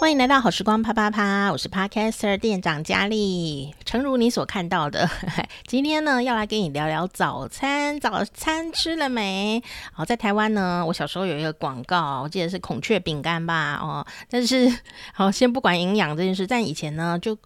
[0.00, 3.74] 欢迎来到好时光啪啪啪，我是 Podcaster 店长佳丽。
[3.84, 5.08] 诚如你所看到的，
[5.66, 7.98] 今天呢要来跟你聊聊早餐。
[7.98, 9.62] 早餐吃了没？
[9.92, 13.78] 好，在台湾呢，我小时候有一个广告，我记得是孔雀饼干吧？
[13.80, 14.70] 哦，但是
[15.14, 17.38] 好，先不管营养这件事，在以前呢就。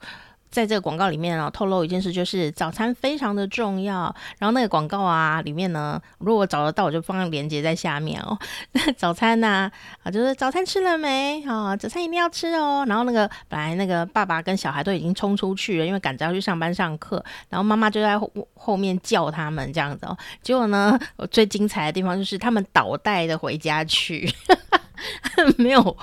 [0.51, 4.15] 在这个广告里面啊，透露一件事，就是早餐非常的重要。
[4.39, 8.39] 然后那个广告啊，里面呢，如果找得到，我就放链接在下面哦。
[8.97, 9.71] 早餐呐
[10.03, 11.77] 啊，就是早餐吃了没啊？
[11.77, 12.85] 早餐一定要吃哦。
[12.89, 17.23] 然后那个本来那个爸爸跟小孩都已经冲出去了，因为赶着要去上班上课。
[17.49, 20.17] 然后妈妈就在后后面叫他们这样子哦。
[20.43, 20.99] 结果呢，
[21.31, 24.33] 最精彩的地方就是他们倒带的回家去，
[25.59, 25.97] 没有。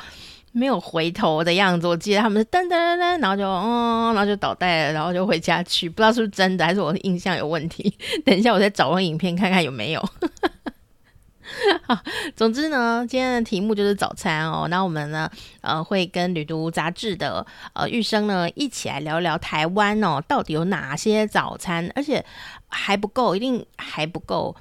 [0.58, 7.94] 没有回头的样子，我记得他们是噔噔噔噔，然后就嗯，然后就倒带了，然后就回家去，不知道是不是真的，还是我的印象有问题。
[8.26, 10.02] 等一下，我再找个影片看看有没有。
[11.84, 12.00] 好，
[12.38, 14.66] 总之呢，今天的题目就是早餐哦。
[14.70, 22.26] 那我们呢，呃，会跟旅读杂志的呃玉生呢一起来聊聊台湾哦，到底有哪些早餐，而且
[22.70, 24.56] 还不够，一定还不够。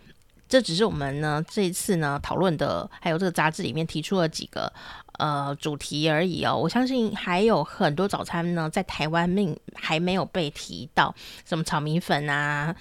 [0.47, 4.71] 这只是我们呢这一次呢讨论的，还有这个杂志里面提出了几个。
[5.19, 6.57] 呃，主题而已哦。
[6.57, 12.75] 我相信还有很多早餐呢，在台湾命还没有被提到，什么炒米粉啊，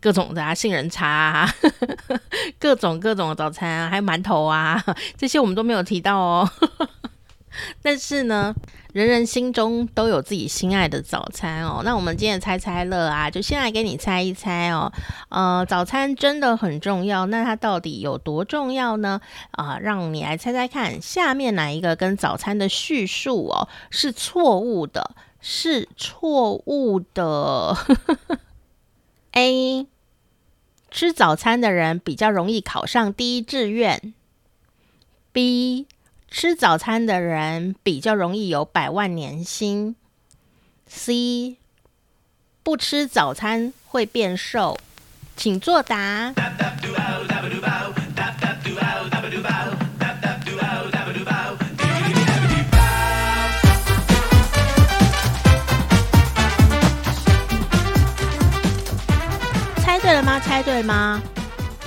[0.00, 1.54] 各种的啊，杏仁茶啊，
[2.58, 4.82] 各种各种的早餐啊，还有馒头啊，
[5.18, 6.50] 这些我们都没有提到哦。
[7.82, 8.54] 但是呢，
[8.92, 11.82] 人人心中都有自己心爱的早餐哦。
[11.84, 14.92] 那我们今天猜猜乐啊，就先来给你猜一猜哦。
[15.28, 19.20] 呃，早餐真的很重要，那它到底有多重要呢？
[19.52, 25.14] 啊、让你来猜猜看，下面哪一个跟早餐的叙述哦是错误的？
[25.40, 27.76] 是错误的。
[29.32, 29.86] A，
[30.90, 34.14] 吃早餐的人比较容易考上第一志愿。
[35.32, 35.86] B。
[36.34, 39.94] 吃早餐的人比较容易有百万年薪。
[40.86, 41.58] C，
[42.62, 44.78] 不吃早餐会变瘦，
[45.36, 46.32] 请作答。
[59.76, 60.40] 猜对了吗？
[60.40, 61.22] 猜对了吗？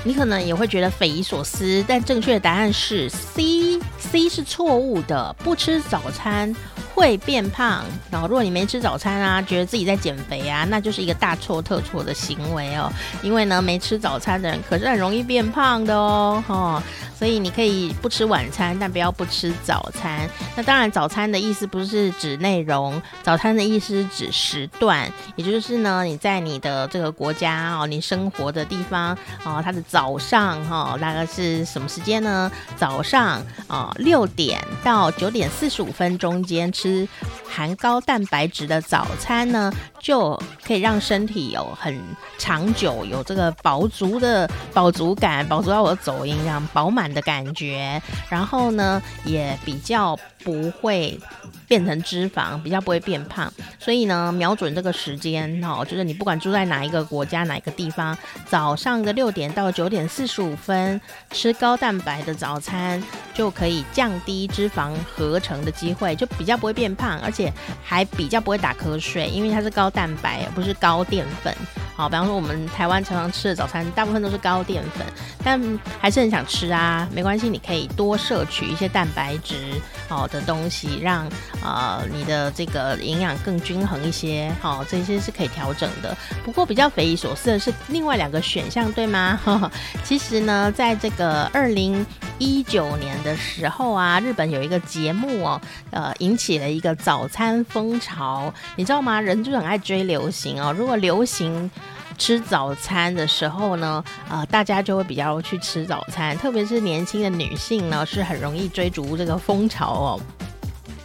[0.07, 5.35] 你可能也会觉得匪夷所思，但正确的答案是 C，C 是错误的。
[5.39, 6.55] 不吃早餐
[6.95, 7.83] 会变胖。
[8.09, 12.91] 然后，如果你没吃早餐啊，觉得自己在减肥啊，那就是一个大错特错的行为哦。
[13.21, 16.43] 因为呢，没吃早餐的人可是很容易变胖的哦。
[16.47, 16.81] 哦
[17.17, 20.29] 所以你可以不吃晚餐，但不要不吃早餐。
[20.53, 32.51] 那当然，早餐的意思不是指内容，早餐的意思是指时段，也就是呢，你在你的这个国家哦，你生活的地方哦，它的早上哈，大概是什么时间呢？
[32.75, 37.07] 早上啊，六点到九点四十五分中间吃吃
[37.49, 39.73] 含高蛋白质的早餐呢，
[40.05, 41.99] 就可以让身体有很
[42.37, 47.99] 长久有这个饱足的饱足感，饱足到我的走音这样饱满的感觉，
[48.29, 51.19] 然后呢，也比较不会
[51.67, 53.51] 变成脂肪，比较不会变胖。
[53.79, 58.15] 所以呢，瞄准这个时间哦，就是你不管住在哪一个国家、哪一个地方，
[58.47, 61.01] 早上的六点到九点四十五分
[61.31, 63.01] 吃高蛋白的早餐，
[63.33, 67.51] 就可以降低脂肪合成的机会，就比较不会变胖，而且
[67.83, 71.55] 还比较不会打瞌睡，因为它是高蛋白，而不是高淀粉。
[71.95, 75.07] 好，比方说我们台湾常常吃的早餐，大部分都是高淀粉，
[75.41, 79.71] 但还是很想吃啊，没关系，你可以多摄取一些蛋白质
[80.09, 81.25] 好的东西，让
[81.63, 86.15] 呃你的这个营养更均衡一些，好，这些是可以调整的。
[86.43, 89.39] 不过比较匪夷所思的是另外两个选项，对吗？
[90.03, 92.05] 其实呢，在这个二零
[92.39, 99.21] 一九年的时候啊，日本有一个节目哦，呃，引起了一个早餐风潮，你知道吗？
[99.21, 101.69] 人就很爱追流行哦，如果流行。
[102.17, 110.21] 吃早餐的时候呢，呃，大家就会比较去吃早餐，特别是年轻的女性呢，是很容易追逐这个风潮哦。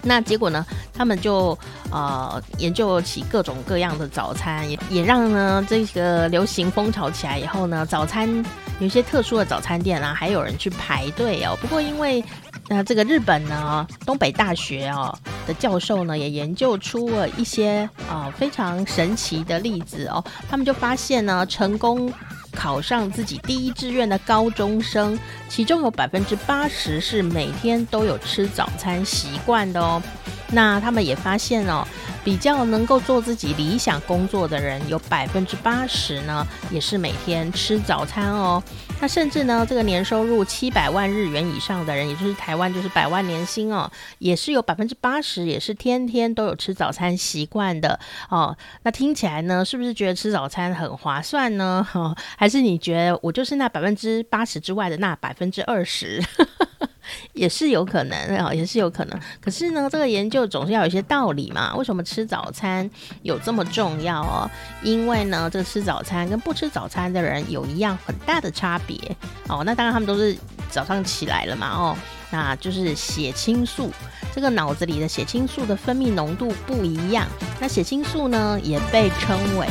[0.02, 0.64] 那结果呢，
[0.94, 1.58] 他们就
[1.90, 8.32] 呃研究起各种各样的早餐，也也让呢这个流行风潮起来以后呢，早餐
[8.78, 11.58] 有一些特殊的早餐店啊，还有人去排队哦。
[11.60, 12.24] 不过因为
[12.68, 15.12] 那、呃、这个日本呢，东北大学哦
[15.54, 20.24] 教授呢，也研究出了一些啊、非常神奇的例子哦。
[20.48, 22.12] 他们就发现呢，成功
[22.52, 25.18] 考上自己第一志愿的高中生，
[25.48, 30.02] 其中有百分之八十是每天都有吃早餐习惯的哦。
[30.52, 31.86] 那他们也发现哦，
[32.24, 38.62] 比较能够做自己理想工作的人，有百分之八十呢，也是每天吃早餐哦。
[39.00, 48.54] 那甚至呢，这个年收入七百万日元以上的人，也就是台湾就是百万年薪哦，也是有百分之八十也是天天都有吃早餐习惯的哦。
[48.82, 51.86] 那听起来呢，是不是觉得吃早餐很划算呢？
[51.94, 56.22] 哦，还是你觉得我就是那百分之八十之外的那百分之二十？
[57.32, 59.20] 也是有可能啊，也是有可能。
[59.40, 61.74] 可是呢，这个研究总是要有一些道理嘛。
[61.76, 62.88] 为什么吃早餐
[63.22, 64.50] 有这么重要哦？
[64.82, 68.96] 因为呢，这个吃早餐跟不吃早餐的人有一样很大的差别
[69.48, 69.62] 哦。
[69.64, 70.36] 那当然，他们都是
[70.70, 71.96] 早上起来了嘛哦，
[72.30, 73.90] 那就是血清素，
[74.34, 77.26] 这个脑子里的血清素的分泌浓度不一样。
[77.60, 79.66] 那血清素呢，也被称为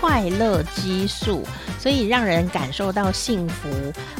[0.00, 1.44] 快乐激素。
[1.78, 3.68] 所以让人感受到幸福，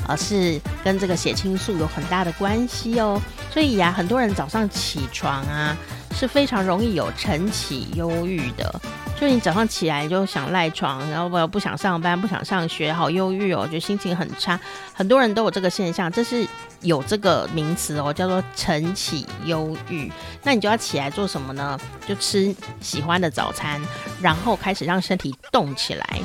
[0.08, 3.20] 而是跟这个血清素有很大的关系哦。
[3.52, 5.76] 所以呀，很多人早上起床啊，
[6.12, 8.81] 是非常容易有晨起忧郁的。
[9.20, 14.58] 就你早上起来就想赖床，然后不不想上班，不想上学，好忧郁哦，觉得心情很差。
[14.93, 16.44] 很多人都有这个现象，这是
[16.82, 20.11] 有这个名词哦，叫做晨起忧郁。
[20.43, 21.79] 那你就要起来做什么呢？
[22.06, 23.81] 就吃喜欢的早餐，
[24.20, 26.20] 然后开始让身体动起来。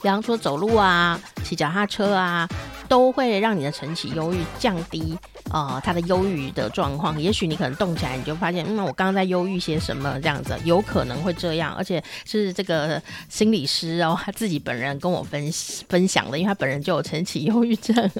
[0.00, 2.48] 比方说走路啊、骑脚踏车啊，
[2.88, 5.16] 都会让你的晨起忧郁降低，
[5.52, 7.20] 呃，他的忧郁的状况。
[7.20, 11.74] 也许你可能动起来，你就发现，嗯，我刚刚在忧郁些什么这样子，有可能会这样。
[11.74, 15.52] 而且是这个心理师哦，他自己本人跟我分
[15.88, 18.10] 分享的，因为他本人就有晨起忧郁症。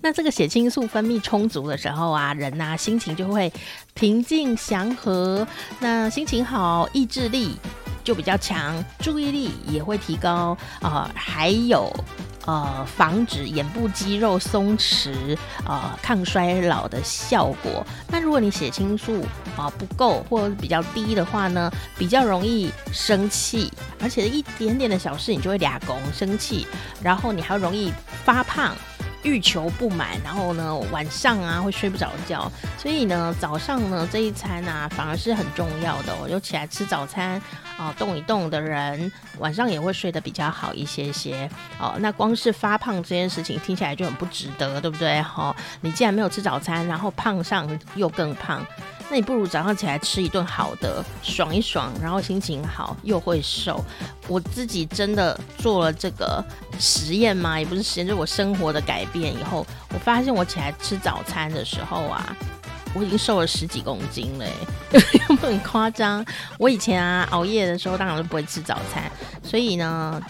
[0.00, 3.52] 那这个血清素分泌充足的时候啊，人呐、啊、心情就会
[3.94, 5.46] 平静祥和，
[5.80, 7.56] 那心情好，意志力。
[8.04, 11.92] 就比较强，注意力也会提高啊、还有
[12.44, 17.86] 呃，防止眼部肌肉松弛，呃，抗衰老的效果。
[18.08, 19.24] 那如果你血清素
[19.56, 26.66] 啊、不够或者比较低的话呢，比较容易生气，而且一点点的小事你就会俩拱生气，
[27.00, 27.92] 然后你还容易
[28.24, 28.74] 发胖。
[29.24, 36.12] 欲求不满，然后呢，晚上啊会睡不着觉，所以呢，早上呢这一餐啊反而是很重要的。
[36.20, 37.40] 我就起来吃早餐
[37.82, 41.50] 啊，动一动的人，晚上也会睡得比较好一些些。
[41.80, 45.20] 哦，那光是发胖这件事情听起来就很不值得，对不对？
[45.22, 48.64] 好、你既然没有吃早餐，然后胖上又更胖。
[49.10, 53.84] 那你不如早上起来吃一顿好的，爽一爽，然后心情好又会瘦。
[54.28, 56.42] 我自己真的做了这个
[56.78, 62.34] 实验嘛，也不是实验，就是我生活的改变以后，我发现我起来吃早餐的时候啊，
[62.94, 64.46] 我已经瘦了十几公斤了，
[64.92, 66.24] 有没有很夸张？
[66.58, 69.10] 我以前啊熬夜的时候，当然都不会吃早餐，
[69.42, 70.20] 所以呢，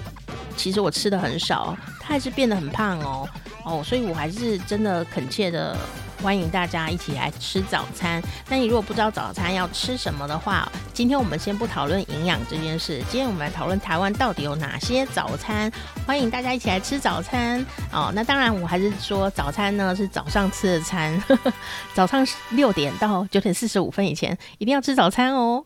[0.56, 3.28] 其实我吃的很少，他还是变得很胖哦
[3.64, 5.76] 哦，所以我还是真的恳切的。
[6.22, 8.22] 欢迎大家一起来吃早餐。
[8.48, 13.02] 那你如果不知道早餐要吃什么的话，今天我们先不讨论营养这件事。
[13.10, 15.70] 今天我们来讨论台湾到底有哪些早餐。
[16.06, 18.12] 欢迎大家一起来吃早餐哦。
[18.14, 21.20] 那当然，我还是说早餐呢是早上吃的餐，
[21.92, 25.64] 早上六点到九点四十五分以前一定要吃早餐哦。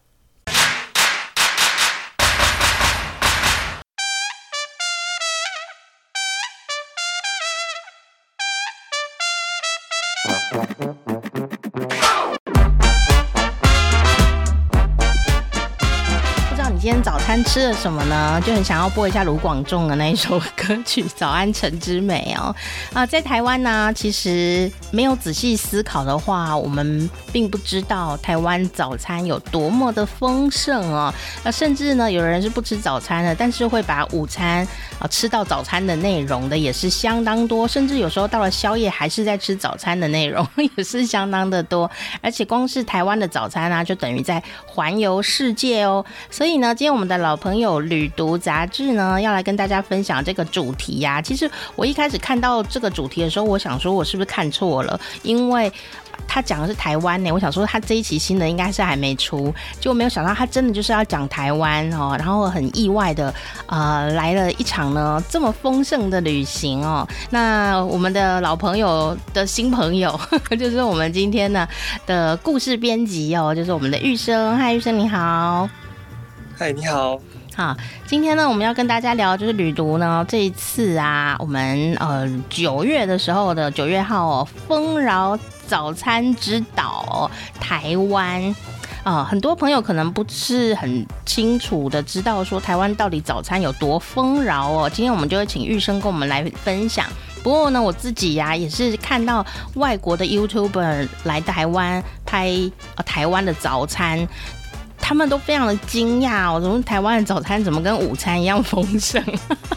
[17.07, 18.41] 今吃了什么呢？
[18.45, 22.55] 就很想要播一下卢广仲的那一首歌曲《早安城之美》哦。
[22.93, 31.13] 啊，在台湾呢，其实没有仔细思考的话，我们并不知道台湾早餐有多么的丰盛哦。
[31.43, 34.65] 那甚至呢，有人是不吃早餐的，但是会把午餐
[35.01, 37.67] 啊吃到早餐的内容的也是相当多。
[37.67, 41.91] 甚至有时候到了宵夜还是在吃早餐的内容，也是相当的多。
[42.21, 46.05] 而且光是台湾的早餐啊，就等于在环游世界哦。
[46.31, 46.75] 所以呢。
[46.77, 51.21] 今天我们的老老朋友《旅读杂志》呢，要来跟大家分享这个主题呀。
[51.21, 55.01] 其实我一开始看到这个主题的时候，我想说，我是不是看错了？
[55.25, 55.71] 因为
[56.29, 62.15] 他讲的是台湾呢，我想说他这一期新的应该是还没出，结果没有想到他真的就是要讲台湾哦。
[62.17, 63.35] 然后很意外的，
[63.67, 67.05] 呃，来了一场呢这么丰盛的旅行哦。
[67.31, 70.17] 那我们的老朋友的新朋友，
[70.57, 71.67] 就是我们今天呢
[72.07, 74.57] 的故事编辑哦，就是我们的玉生。
[74.57, 75.69] 嗨，玉生你好。
[76.59, 77.21] 嗨，你好。
[77.55, 80.25] 好，今天呢，我们要跟大家聊就是旅读呢。
[80.27, 88.57] 这一次啊，我们呃九月的时候的九月号哦，丰饶早餐之岛台湾
[89.05, 94.91] 啊、很多朋友可能不是很清楚的知道说台湾到底早餐有多丰饶哦。
[94.91, 97.07] 今天我们就会请玉生跟我们来分享。
[97.45, 102.49] 不过呢，我自己呀、也是看到外国的 YouTuber 来台湾拍
[102.97, 104.27] 呃台湾的早餐。
[105.01, 109.23] 他们都非常的惊讶哦，怎么台湾的早餐怎么跟午餐一样丰盛？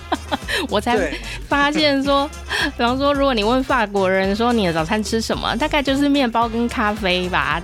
[0.70, 0.98] 我才
[1.48, 2.30] 发现说，
[2.78, 7.62] 比方说，如果你问法国人说你的早餐吃什么，大概就是面包跟咖啡吧，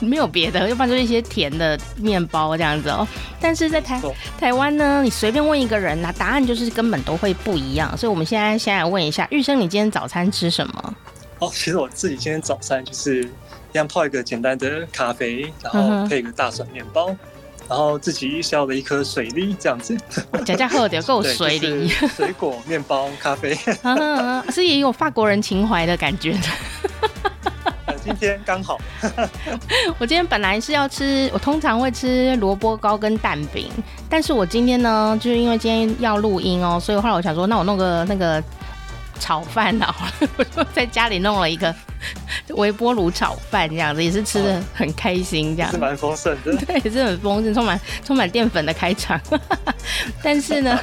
[0.00, 3.06] 没有别的，要不然就是一些甜的面包这样子哦。
[3.40, 4.00] 但是在台
[4.38, 7.96] 台湾呢，你随便问一个人呐，答案就是根本都会不一样。
[7.96, 10.94] 所以我们现在先来问一下玉生，你今天早餐吃什么？
[11.38, 13.28] 哦，其实我自己今天早餐就是
[13.72, 17.10] 一样泡一个简单的咖啡，然后配一个大蒜面包。
[17.10, 17.18] 嗯
[17.68, 19.96] 然后自己削了一颗水梨，这样子，
[20.44, 23.56] 家家喝点够水梨，就是、水果、面包、咖啡，
[24.50, 27.96] 是也有法国人情怀的感觉的。
[28.04, 28.78] 今天刚好，
[29.96, 33.70] 我今天本来是要吃，我通常会吃萝卜糕跟蛋饼，
[34.10, 38.42] 但是我今天呢，就是因为今天要录音哦，所以后来我想说，那我弄个那个
[39.18, 41.74] 炒饭好了， 我就在家里弄了一个。
[42.56, 49.20] 微波炉炒饭这样子也是吃的很开心，这样子、哦、是蛮丰盛的， 对，也是很丰盛，充满充满淀粉的开场。
[50.22, 50.78] 但是呢，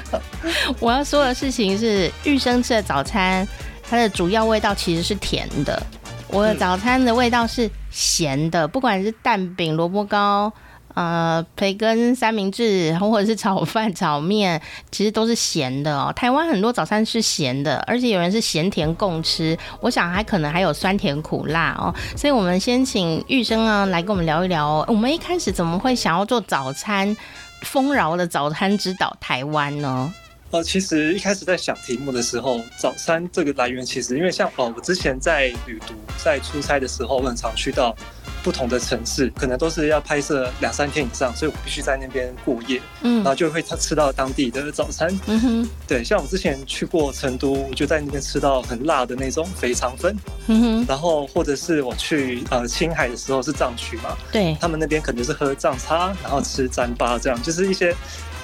[0.79, 3.47] 我要说的事情是，玉生吃的早餐，
[3.89, 5.81] 它的主要味道其实是甜的。
[6.27, 10.51] 我的早餐的味道是咸的，不管是蛋饼、萝卜糕。
[10.95, 16.11] 呃，培根三明治，或者是炒饭、炒面， 其实都是咸的哦。
[16.15, 19.57] 台湾很多早餐是咸的，而且有人是咸甜共吃。
[19.79, 21.93] 我想还可能还有酸甜苦辣哦。
[22.17, 24.83] 所以，我们先请玉生啊来跟我们聊一聊。
[24.87, 27.15] 我们一开始怎么会想要做早餐，
[27.61, 30.13] 丰饶的早餐之岛台湾呢？
[30.51, 37.95] 呃，其实一开始在想题目的时候，早餐这个来源其实因为像哦，我之前在旅读、在出差的时候，我很常去到。
[38.41, 57.93] 不同的城市可能都是要拍摄两三天以上，所以我必须在那边过夜，嗯，然后就会他吃到当地的早餐，嗯哼，对，像我之前去过成都，我就在那边吃到很辣的那种肥肠粉，嗯哼，然后或者是我去呃青海的时候是藏区嘛，对，他们那边可能是喝藏茶，然后吃糌粑，这样就是一些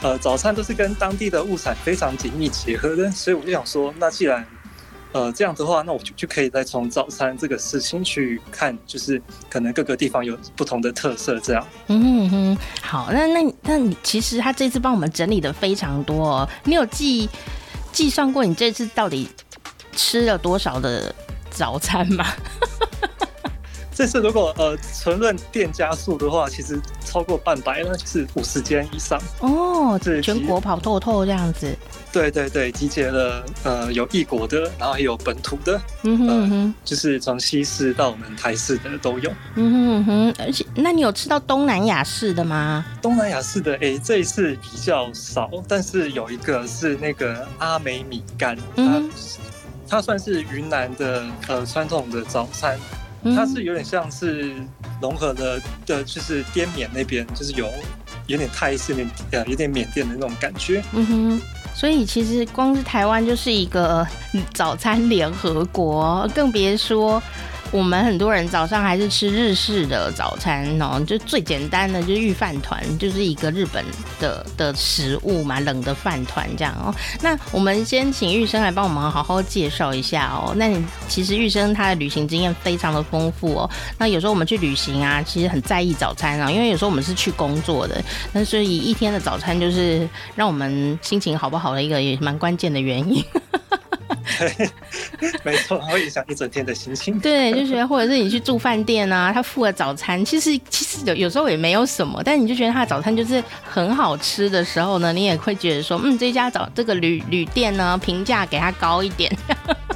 [0.05, 4.45] 呃早餐都是跟当地的物产非常紧密结合的，所以我就想说，那既然
[5.13, 9.19] 呃，这样的话，那我就就可以再从早餐这个事情去看，就是
[9.50, 11.67] 可能各个地方有不同的特色，这样。
[11.88, 17.27] 嗯哼哼，好，那那那你其实他这次帮我们整理的非常多哦，你有计
[17.91, 19.27] 计算过你这次到底
[19.95, 21.15] 吃了多少的
[21.50, 22.27] 早餐吗？
[23.95, 31.73] 这次如果呃纯论店家数的话，其实超过半百呢，就是五十间以上哦，是全国跑透透这样子。
[32.11, 39.31] 对对对，集结了呃有异国的，然后也有本土的，嗯哼，嗯哼、呃，就是从西式到我们台式的都有。
[39.55, 42.85] 嗯哼嗯哼，而且那你有吃到东南亚式的吗？
[43.01, 49.09] 东南亚式的哎，这一次比较少，但是有一个是那个阿美米干，嗯，
[49.87, 52.77] 它算是云南的呃传统的早餐。
[53.34, 54.53] 它是有点像是
[55.01, 57.72] 融合了的，就是滇缅那边，就是有
[58.27, 60.84] 有点泰式，有点呃有点缅甸的那种感觉。
[60.94, 61.41] 嗯哼，
[61.74, 64.05] 所以其实光是台湾就是一个
[64.53, 67.22] 早餐联合国，更别说。
[67.72, 73.84] 我们很多人早上还是吃日式的早餐哦，就最简单的就是御饭团，就是一个日本
[74.19, 76.93] 的的食物嘛，冷的饭团这样哦。
[77.22, 80.53] 那我们先请玉生来帮我们好好介绍一下哦。
[80.55, 83.69] 那你其实玉生他的旅行经验非常的丰富哦。
[83.98, 93.22] 那有时候我们去旅行啊，其实很在意早餐啊，因为有时候我们是去工作的，那所以一天的早餐就是让我们心情好不好的一个也蛮关键的原因。
[94.39, 94.70] 对，
[95.44, 97.20] 没错，会影响一整天的心情。
[97.20, 109.32] 对，就觉得或者是你去住饭店啊，他付了早餐，其实其实有有时候也没有什么，但你就觉得他的早餐就是很好吃的时候呢，你也会觉得说，嗯，这家早这个旅旅店呢，评价给他高一点。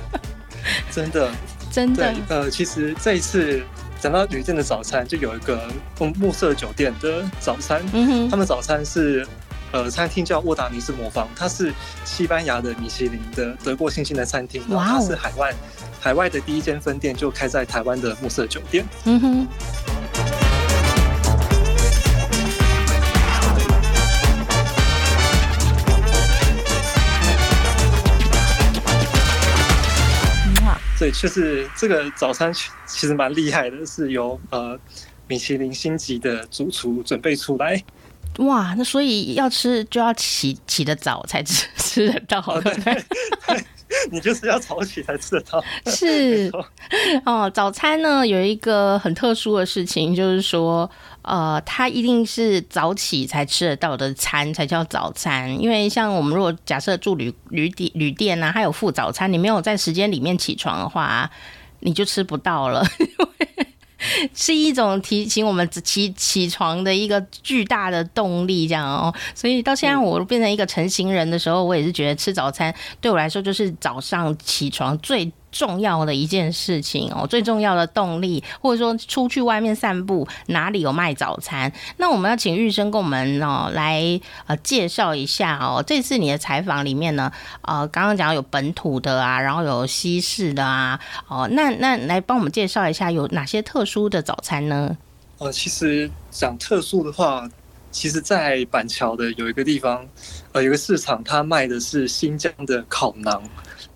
[0.91, 1.31] 真的，
[1.71, 2.13] 真的。
[2.27, 3.63] 呃，其实这一次
[3.99, 5.67] 讲到旅店的早餐，就有一个
[5.97, 9.25] 暮色酒店的早餐，嗯哼，他们早餐是。
[9.71, 11.71] 呃，餐厅叫沃达尼斯魔方，它是
[12.03, 15.53] 西班牙的米其林的德国星星的餐厅，然后它是海外
[15.99, 18.83] 海外的第一间分店就开在台湾的暮色酒店。
[19.05, 19.47] 嗯哼。
[30.97, 32.53] 对，就是这个早餐
[32.85, 34.77] 其实蛮厉害的，是由呃
[35.27, 37.81] 米其林星级的主厨准备出来。
[38.37, 43.03] 哇，那所以要吃就要起起得早才吃 吃得到，对不对？
[44.11, 45.63] 你就是要早起才吃得到。
[45.87, 46.49] 是
[47.25, 50.89] 哦，早餐呢有一个很特殊的事情，就是说，
[51.23, 55.59] 呃，它一定是早起才吃得到的餐才叫早餐。
[55.59, 61.29] 因为像我们如果假设住旅旅店旅店啊，它有附早餐，你没有在时间里面起床的话，
[61.79, 62.85] 你就吃不到了。
[64.33, 69.13] 是一种提醒我们起起床的一个巨大的动力，这样哦。
[69.35, 81.71] 所以到现在我变成一个成型人的时候，我也是觉得吃早餐对我来说就是早上起床最重要的一件事情哦，最重要的动力，或者说出去外面散步，哪里有卖早餐？
[81.97, 85.83] 那我们要请玉生跟我们哦来呃介绍一下哦。
[85.85, 94.97] 这次你的采访里面呢，呃，刚刚讲有本土的啊，然后有西式的啊，哦，那那来帮我们介绍一下有哪些特殊的早餐呢？
[95.39, 97.49] 呃，其实讲特殊的话，
[97.91, 100.05] 其实，在板桥的有一个地方，
[100.51, 103.41] 呃，有个市场，它卖的是新疆的烤馕。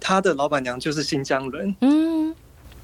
[0.05, 2.36] 他的老板娘就是新疆人，嗯，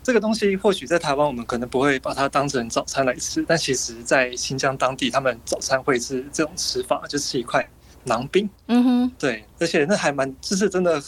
[0.02, 7.70] 这个东西或许在台湾我们可能不会把它当成早餐来吃，但其实，在新疆当地，他们早餐会是这种吃法，就是一块
[8.06, 11.04] 馕饼，嗯哼，对，而且那还蛮，就是真的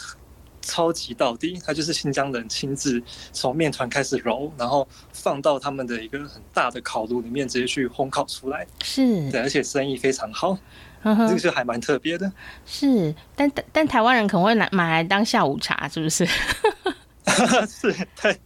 [0.62, 3.02] 超级到底，他就是新疆人亲自
[3.32, 10.58] 从面团开始揉，然后放到他们的一个很大的烤炉里面，直接去烘烤出来，是，对，而且生意非常好。
[11.04, 12.32] 这个就还蛮特别的，
[12.66, 16.26] 是，但但但台湾人可能会拿买来当下午茶，是不是？
[17.68, 18.40] 是，对，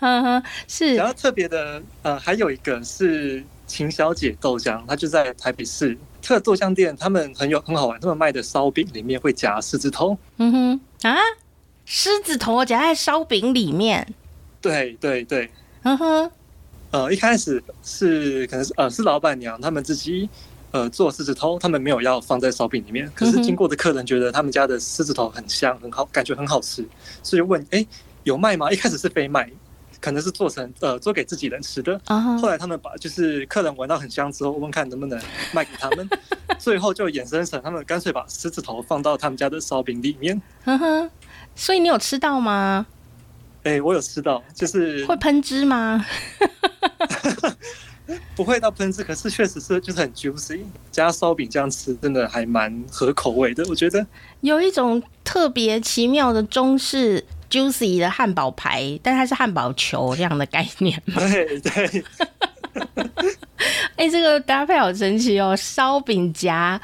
[0.00, 0.94] 嗯哼，是。
[0.96, 11.16] 然后特别的，呃，还有一个是秦小姐豆浆，它就在台北市特豆浆店，他们很有很好玩，他们卖的烧饼里面会夹狮子头，嗯哼，啊，
[11.84, 14.14] 狮子头夹在烧饼里面，
[14.60, 15.50] 对对对，
[15.82, 16.30] 嗯哼，
[16.90, 20.28] 呃，一开始是可能是呃是老板娘他们自己。
[20.72, 23.10] 呃，做狮子头，他们没有要放在烧饼里面。
[23.14, 26.84] 可是经过的客人觉得他们家的狮子头很香，很好，感觉很好吃，
[27.22, 27.88] 所以问：哎、欸，
[28.24, 28.70] 有卖吗？
[28.70, 29.50] 一开始是非卖，
[30.00, 32.00] 可能是做成呃做给自己人吃的。
[32.40, 35.20] 后来他们把就是客人闻到很香之后，问看能不能
[35.52, 36.08] 卖给他们。
[36.58, 40.40] 最后就衍生成他们干脆把狮子头放到他们家的烧饼里面。
[40.64, 41.10] 呵呵，
[41.54, 42.86] 所以你有吃到吗？
[43.64, 46.04] 哎、欸，我有吃到，就是会喷汁吗？
[48.36, 54.06] 不会到喷汁，可是确实是就是很 juicy，加烧饼这样吃真的还蛮合口味的，我觉得
[54.40, 61.20] 有一种特别奇妙的中式 juicy 的汉堡排，但它是汉堡球这样的概念嘛？
[61.28, 62.04] 对对。
[63.96, 66.80] 哎、欸，这个搭配好神奇哦，烧饼夹。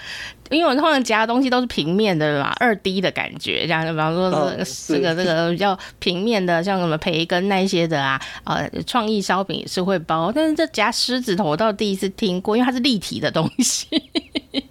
[0.51, 13.89] 因为我通常夹的东西都是平面的嘛，二 D 的感觉，这样就比方说这个这个这 个比较平面的，像什么培根那些的啊，呃，创意烧饼也是会包，但是这夹狮子头我倒第一次听过，因为它是立体的东西，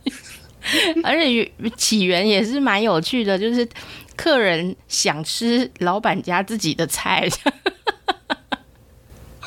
[1.06, 3.68] 而且起源也是蛮有趣的，就是
[4.16, 7.30] 客人想吃老板家自己的菜。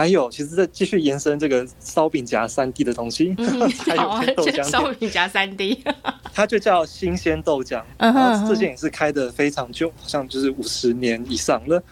[0.00, 5.84] 还有，其实再继续延伸这个烧饼夹三 D 的东西，嗯、 还有豆浆烧饼夹三 D，
[6.32, 7.82] 它就叫新鲜豆浆。
[7.98, 11.82] 然后这件也是开的非常久，好像就是五十年以上了。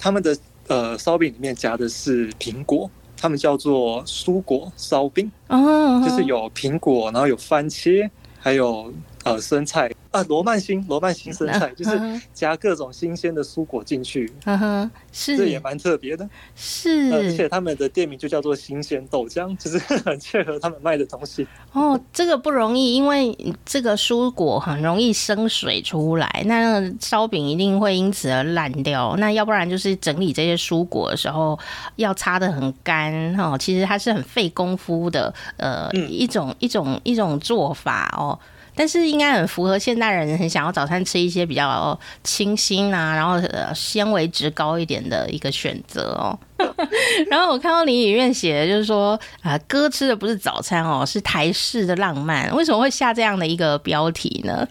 [0.00, 0.36] 他们的
[0.66, 9.88] 呃烧饼里面夹的是苹果，他们叫做蔬果烧饼，就是有苹果，然后有番茄，还有呃生菜。
[10.14, 21.44] 啊，罗曼新，罗曼新生菜就是加各种新鲜的蔬果进去，嗯哼，是，这也蛮特别的，是，而且他们的店名就叫做新鲜豆浆，就是很切合他们卖的东西。
[21.72, 29.16] 哦，这个不容易，因为这个蔬果很容易生水出来，那烧饼一定会因此而烂掉。
[29.18, 31.58] 那要不然就是整理这些蔬果的时候
[31.96, 38.38] 要擦的很干哦，其实它是很费功夫的，呃，嗯、一种一种一种做法哦。
[38.74, 43.40] 但是应该很符合现代人很想要早餐吃一些比较清新啊，然后
[43.74, 46.38] 纤维值高一点的一个选择哦。
[47.30, 52.54] 然后我看到你里面写的就是说啊，哥吃的不是早餐哦，是台式的浪漫。
[52.56, 54.66] 为什么会下这样的一个标题呢？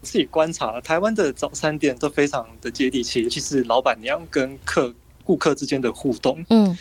[0.00, 6.42] 自己观察，台湾的早餐店都非常的接地气，尤其是老板娘跟客顾客之间的互动。
[6.50, 6.76] 嗯，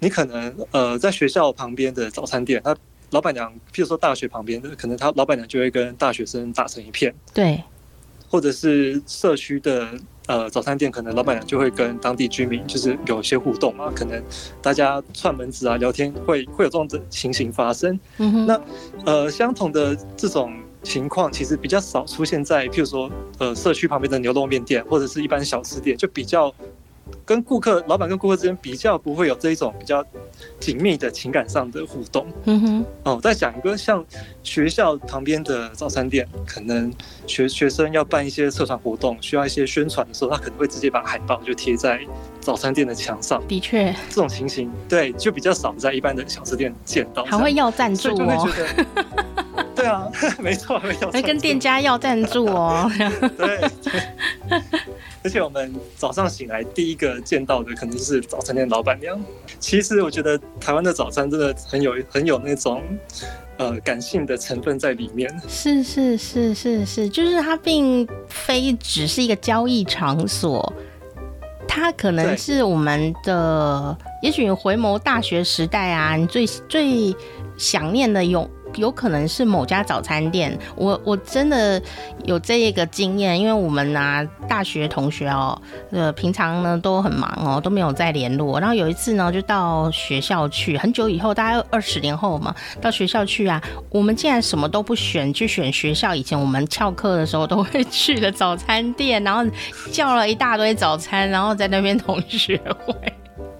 [0.00, 2.76] 你可能呃在学校旁边的早餐店，它
[3.12, 7.14] 老板娘，譬如说大学旁边的，可能他老板娘就会跟大学生打成一片。
[7.32, 7.62] 对，
[8.28, 9.88] 或者是社区的
[10.26, 14.22] 呃早餐店，可能老板娘就会跟当地居民就是有一些互动啊，可能
[14.62, 18.00] 大家串门子啊聊天会，会会有这种的情形发生。
[18.16, 18.46] 嗯哼。
[18.46, 18.60] 那
[19.04, 26.52] 呃相同的这种情况，其实比较少出现在譬如说呃社区旁边的牛肉面店，或者是一般小吃店，就比较。
[27.24, 30.04] 跟顾客、老板跟顾客之间比较不会有这一种比较
[30.58, 32.26] 紧密的情感上的互动。
[32.44, 32.84] 嗯哼。
[33.04, 34.04] 哦，再讲一个像
[34.42, 36.92] 学校旁边的早餐店，可能
[37.26, 42.00] 学学生要办一些社团活动，需要一些宣传的时候，他可能会直接把海报就贴在
[42.40, 43.42] 早餐店的墙上。
[43.46, 47.24] 的确，这种情形对就比较少在一般的小吃店见到。
[47.24, 48.48] 还会要赞助哦。
[49.74, 50.06] 对啊，
[50.38, 51.10] 没错，会要。
[51.10, 52.90] 会跟店家要赞助哦。
[53.36, 53.60] 对。
[55.24, 59.20] 而且我们早上醒来第一个见到的，可能就是早餐店老板娘。
[59.60, 62.82] 其实我觉得台湾的早餐真的很有很有那种
[63.56, 65.32] 呃感性的成分在里面。
[65.48, 70.72] 是是是是是，就是它并非只是一个交易场所，
[71.68, 73.96] 它可能是我们的。
[74.22, 77.14] 也许回眸大学时代啊，你最最
[77.56, 78.48] 想念的有。
[78.76, 81.80] 有可能是某家早餐店，我我真的
[82.24, 88.58] 有这一个经验，因为我们啊大学同学哦，呃平常呢都很忙哦，都没有再联络。
[88.60, 99.44] 然后有一次呢，就到学校去，很久以后，大概二十年后嘛，到学校去啊，我们竟然什么都不选，去选学校以前我们翘课的时候都会去的早餐店，然后
[99.90, 102.94] 叫了一大堆早餐，然后在那边同学会。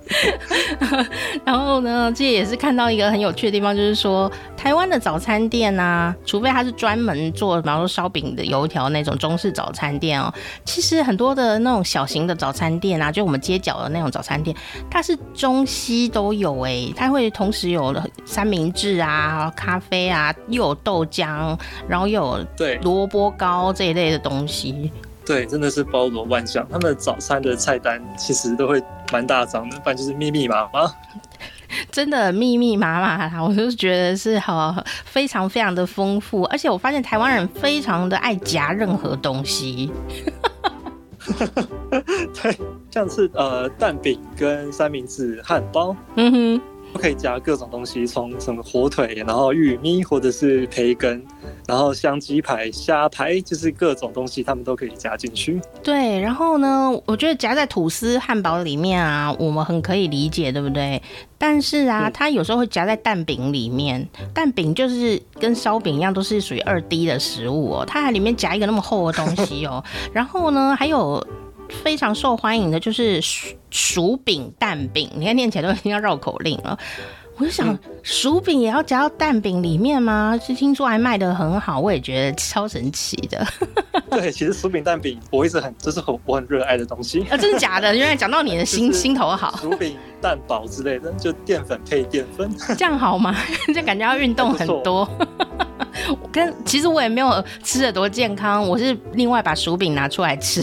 [1.44, 10.32] 然后呢，这也是看到一个很有趣的地方，就是说台湾的早餐店啊，除非它是专门做，比方说烧饼的、油条那种中式早餐店哦，
[10.64, 14.54] 其实很多的那种小型的早餐店啊，就我们街角的那种早餐店，
[14.90, 24.90] 它是中西都有诶，它会同时有三明治啊、咖啡啊，又有豆浆，然后又有对萝卜糕这一类的东西。
[25.24, 26.66] 对，真的是包罗万象。
[26.70, 28.82] 他们早餐的菜单其实都会
[29.12, 30.92] 蛮大张的，不然就是密密麻麻。
[31.90, 36.44] 真的密密麻麻，我就是觉得是好非常非常的丰富。
[36.44, 39.90] 而且我发现台湾人非常的爱夹任何东西。
[42.42, 42.58] 对，
[42.90, 46.62] 像是呃蛋饼跟三明治、汉堡，嗯哼。
[46.92, 51.24] 都可以夹各种东西，从什么火腿，然后玉米，或者是培根，
[51.66, 55.60] 然后香鸡排、虾排，就是各种东西，他们都可以加进去。
[55.82, 61.00] 对，然后呢，我觉得夹在吐司汉堡里面啊，我们很可以理解，对不对？
[61.38, 71.24] 但是啊，它有时候会夹在蛋饼里面，蛋饼就是跟烧饼一样，都是属于二 D 的食物哦，它还里面夹一个那么厚的东西哦， 然后呢，还有。
[71.82, 76.78] 非常受欢迎的就是薯薯饼蛋饼，你看念起来都已经要绕口令了。
[77.38, 80.38] 我就想，薯饼也要夹到蛋饼里面吗？
[80.40, 83.44] 是听说还卖的很好，我也觉得超神奇的。
[84.10, 87.22] 对，其实薯饼蛋饼我一直很，这是很我很热爱的东西。
[87.30, 87.96] 啊，真的假的？
[87.96, 89.56] 原来讲到你的心 心头好。
[89.56, 93.34] 薯饼蛋堡之类的，就淀粉配淀粉，这样好吗？
[93.74, 95.08] 就感觉要运动很多。
[96.30, 100.62] 跟其实我也没有吃的多健康，我是另外把薯饼拿出来吃。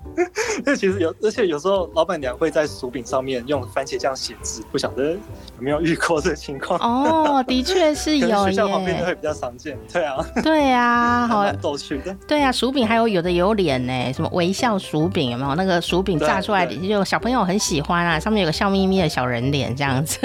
[0.65, 5.17] 那其实有，而且有时候老板娘会在薯饼上面用番茄酱写字，不晓得有
[5.59, 6.79] 没有遇过这个情况？
[6.79, 8.35] 哦，的确是 有耶。
[8.45, 10.17] 学校旁边都会比较常见，对啊。
[10.43, 12.15] 对啊， 好逗趣的。
[12.27, 15.55] 对啊，薯饼还有有的有脸呢，什么微笑薯饼有没有？
[15.55, 20.19] 那个薯饼炸出来就小朋友很喜欢啊，上面有个笑眯眯的小人脸这样子。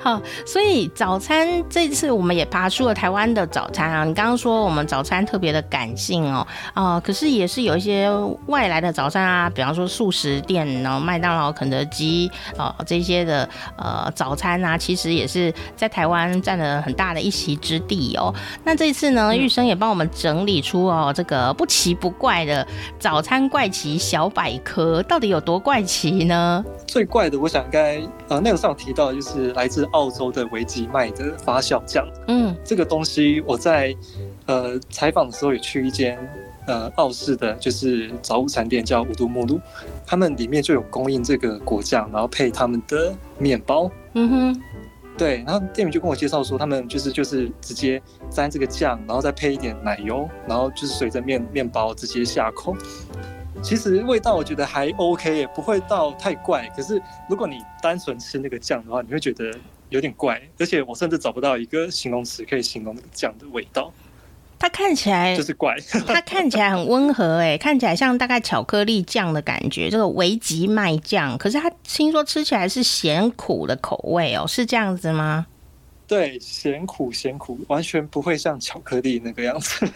[0.00, 4.04] 好，所以早餐这次我们也爬出了台湾的早餐啊。
[4.04, 8.08] 你刚刚说我们早餐特别的感性哦，啊、呃，可是也是有一些
[8.46, 18.34] 外来的早餐啊，比方说素食店，然后麦当劳、肯德基啊、呃、这些的呃早餐啊，其实也是在台湾占了很大的一席之地哦。
[18.64, 22.66] 那这次呢，玉生也帮我们整理出哦这个不奇不怪的
[22.98, 26.64] 早餐怪奇小百科，到底有多怪奇呢？
[26.86, 32.06] 最怪的，我想应该呃那个上提到就是来自澳洲的维吉麦的发酵酱。
[32.28, 33.94] 嗯，这个东西我在
[34.46, 36.18] 呃采访的时候也去一间
[36.66, 39.60] 呃澳式的就是早午餐店叫五度目录，
[40.06, 43.90] 他们里面就有供应这个果酱，然后配他们的面包。
[44.14, 44.62] 嗯哼，
[45.18, 48.00] 对，然后店员就跟我介绍说，他们就是就是直接
[48.30, 52.76] 沾这个酱，然后再配一点奶油，然后就是随着面面包直接下口。
[53.62, 56.68] 其实味道我觉得还 OK，也不会到太怪。
[56.76, 57.00] 可是
[57.30, 59.56] 如果你单纯吃那个酱的话，你会觉得
[59.88, 60.40] 有点怪。
[60.58, 63.90] 而且我甚至找不到一个形容词可以形容那个酱的味道。
[64.58, 71.36] 它看起来就是怪， 它看起来很温和，哎，看起来像大概巧克力酱的感觉，这个维吉麦酱。
[71.36, 75.46] 可是它听说吃起来是咸苦的口味哦，是这样子吗？
[76.06, 79.86] 对，咸苦咸苦，完全不会像巧克力那个样子。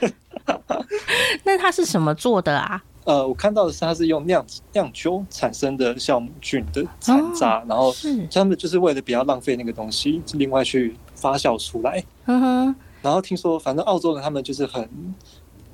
[1.45, 2.83] 那它是什么做的啊？
[3.05, 7.95] 呃，我看到的是它是用酿酿酒产生的酵母菌的残渣，哦、然后
[8.31, 12.03] 他们就是为了不要浪费那个东西，另外去发酵出来。
[12.27, 12.77] 嗯哼。
[13.09, 14.87] 然后听说，反正澳洲人他们就是很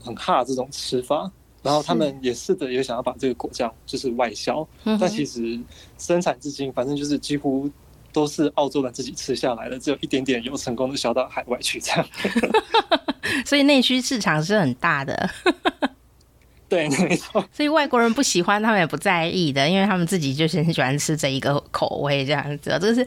[0.01, 1.29] 很怕这种吃法，
[1.64, 5.59] 然后他们也试着也想要把这个果酱就是外销，嗯、但其实
[5.99, 7.68] 生产至今，反正就是几乎
[8.12, 12.07] 都是澳洲人自己吃下来的，只有一点点有成功的销到海外去这样。
[13.44, 15.29] 所以内需市场是很大的。
[16.68, 17.44] 对，没错。
[17.53, 22.70] 所以外国人不喜欢，他们也不在意的，因为他们自己就是很喜欢吃这一个口味这样子。
[22.81, 23.07] 这个是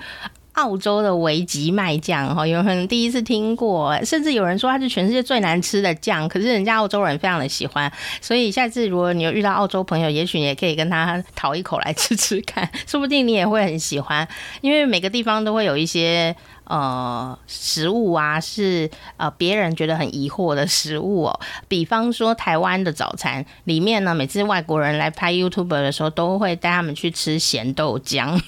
[0.58, 7.92] 澳洲的维吉麦酱哈，有人第一次听过，甚至有人说它是全世界最难吃的酱，可是人家澳洲人非常的喜欢，
[8.22, 14.28] 所以下次如果你有遇到澳洲朋友，也许也可以跟他讨一口来吃吃看，说不定你也会很喜欢，
[14.62, 16.36] 因为每个地方都会有一些。
[16.68, 21.40] 呃，食物啊，是呃别人觉得很疑惑的食物哦。
[21.68, 28.40] 比方说台湾的早餐里面呢，每次外国人来拍 YouTuber 的时候，都会带他们去吃咸豆浆。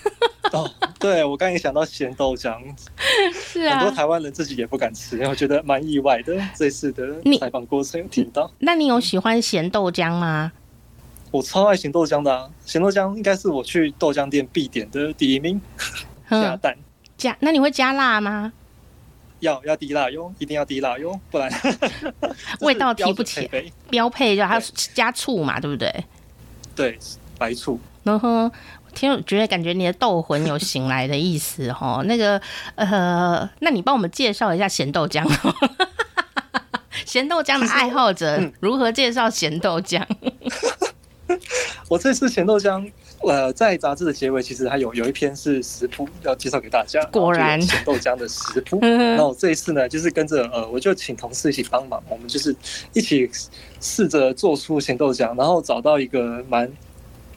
[0.52, 2.58] 哦，对，我刚刚也想到咸豆浆，
[3.34, 6.36] 是啊，很多台湾人自己也不敢吃，我觉得蛮意外的。
[6.56, 10.52] 这次的采访过程有听到，那你有喜欢咸豆浆吗？
[11.32, 15.62] 我超爱咸豆浆的啊，咸豆浆应该是我去豆浆店必点的第一名，
[16.28, 16.76] 加蛋。
[17.20, 18.52] 加，那你会加辣吗？
[19.42, 21.50] 要要低辣哟，一定要低辣哟，不然
[22.60, 23.50] 味道提不起。
[23.90, 24.62] 标配就还要
[24.94, 26.06] 加醋嘛，对不对？
[26.76, 27.00] 对，
[27.38, 27.80] 白醋。
[28.04, 28.52] 然后
[28.94, 32.04] 听，我觉得感觉你的斗魂有醒来的意思哦。
[32.06, 32.42] 那个
[32.76, 35.26] 呃，那你帮我们介绍一下咸豆浆。
[37.06, 40.06] 咸豆浆的爱好者如何介绍咸豆浆？
[41.88, 42.92] 我这次咸豆浆。
[43.22, 47.04] 呃，在杂志的结尾，其实还有有一篇是食谱要介绍给大家。
[47.12, 48.80] 果然，咸豆浆的食谱。
[48.82, 52.56] 那我这一次呢，就是跟着呃，我就请同事一起帮忙，我们就是
[52.94, 53.30] 一起
[53.82, 56.72] 试着做出咸豆浆，然后找到一个蛮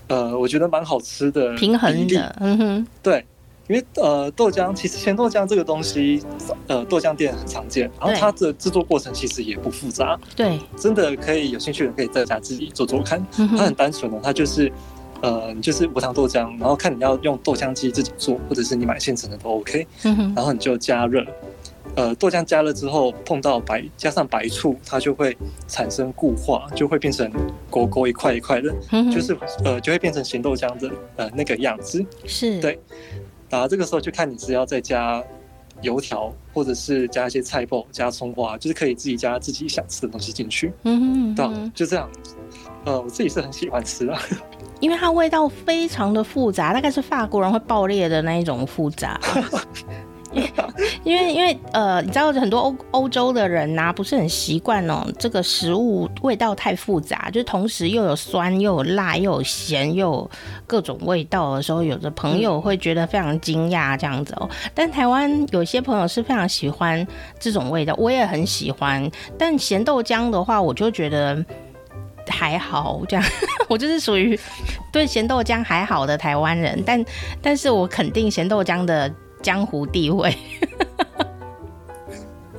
[0.07, 2.37] 呃，我觉得蛮好吃的平衡的。
[2.39, 3.27] 嗯哼，对，
[3.67, 6.23] 因为呃，豆浆其实咸豆浆这个东西，
[6.69, 10.17] 呃，豆浆店很常见，然后它的制作过程其实也不复杂。
[10.37, 13.21] 对，真的可以有兴趣的可以在家自己做做看。
[13.33, 14.71] 它很单纯的，它就是。
[15.23, 19.87] 呃，就是无糖豆浆，然后看你要用豆浆机自己做，或者是你买现成的都 OK。
[20.03, 20.33] 嗯。
[20.35, 21.25] 然后你就加热，
[21.95, 25.37] 呃，豆浆加热之后碰到白加上白醋，它就会
[25.69, 27.31] 产生固化，就会变成
[27.71, 32.05] 勾勾一块一块的，嗯、就是呃就会变成咸豆浆的呃那个样子。
[32.27, 32.61] 是。
[32.61, 32.79] 对。
[33.49, 35.23] 然后这个时候就看你是要再加
[35.83, 40.73] 油条，或者是加一些菜脯、加葱花，就是可以自己加自己想吃的东西进去。
[40.83, 42.09] 嗯哼，对，就这样。
[42.85, 44.19] 呃，我自己是很喜欢吃的。
[44.83, 49.19] 因为它味道非常的复杂，大概是法国人会爆裂的那一种复杂。
[51.05, 60.31] 因为因为呃，你知道很多欧欧洲的人呐、啊，不是很习惯哦，这个食物味道太复杂，就是同时又有酸又有辣又有咸又有
[60.67, 64.49] 各种味道的时候，有的朋友会觉得非常惊讶这样子哦。
[64.75, 67.07] 但台湾有些朋友是非常喜欢
[67.39, 69.09] 这种味道，我也很喜欢。
[69.39, 71.45] 但咸豆浆的话，我就觉得。
[72.33, 73.25] 还好，这样
[73.69, 74.39] 我就是属于
[74.91, 77.05] 对咸豆浆还好的台湾人，但
[77.43, 80.35] 但是我肯定咸豆浆的江湖地位。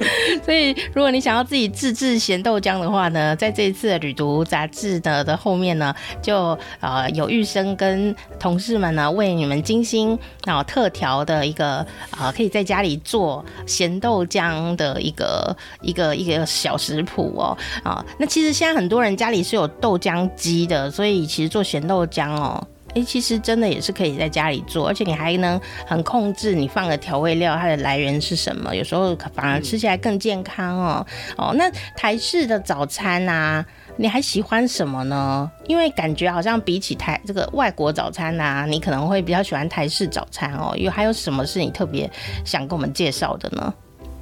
[0.44, 18.06] 所以，如果你想要自己自制咸豆浆的话呢，在这一次的旅读杂志的的后面呢，就呃有玉生跟同事们呢为你们精心然后特调的一个啊、可以在家里做咸豆浆的一个一个一个小食谱哦啊。
[18.18, 22.66] 那其实现在很多人家里是有豆浆机的，所以其实做咸豆浆哦。
[22.96, 31.06] 哎、其实真的也是可以在家里做，而且你还能很控制你放的调味料它的来源是什么，有时候反而吃起来更健康哦。
[31.38, 33.66] 哦，那台式的早餐啊，
[33.98, 35.52] 你还喜欢什么呢？
[35.68, 40.74] 因为感觉好像比起台这个外国早餐啊，你可能会比较喜欢台式早餐哦。
[40.78, 42.10] 有还有什么是你特别
[42.46, 43.74] 想跟我们介绍的呢？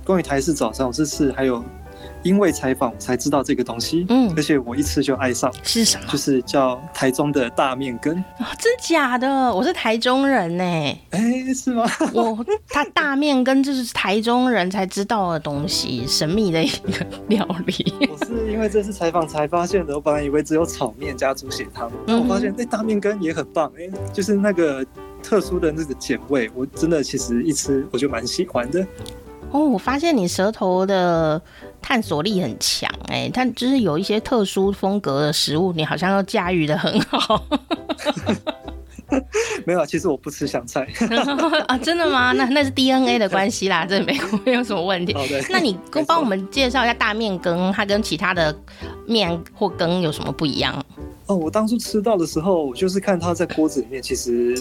[0.06, 1.64] 关于台式早餐，我这次还有。
[2.24, 5.52] 因为采访才知道这个东西，嗯，而且我一吃就爱上。
[5.64, 6.06] 是什么？
[6.12, 8.16] 就是叫台中的大面羹。
[8.40, 9.28] 哦，真假的？
[9.54, 10.64] 我是台中人呢。
[10.64, 11.84] 哎，是吗？
[12.14, 17.94] 我他大面羹就是台中人才知道的东西， 神秘的一个料理。
[18.10, 23.72] 我是因为这次采访才发现的，我本来以为只有炒面加猪血汤，但我发现那大面羹也很棒。
[23.78, 24.86] 哎，就是那个
[25.24, 28.86] 特殊的那个碱味，我真的其实一吃我就蛮喜欢的。
[29.52, 31.42] 哦，我发现你舌头的
[31.82, 37.44] 探索力很强哎，它就是有一些特殊风格的食物，你好像要驾驭的很好。
[39.66, 40.88] 没有啊，其实我不吃香菜
[41.68, 42.32] 啊，真的吗？
[42.38, 45.14] 那那是 DNA 的关系啦，这没没有什么问题。
[45.50, 48.58] 那你跟帮我们介绍一下大面羹，它跟其他的
[49.06, 50.82] 面或羹有什么不一样？
[51.26, 54.58] 哦，我当初吃到的时候，我就是看它在锅子里面，其实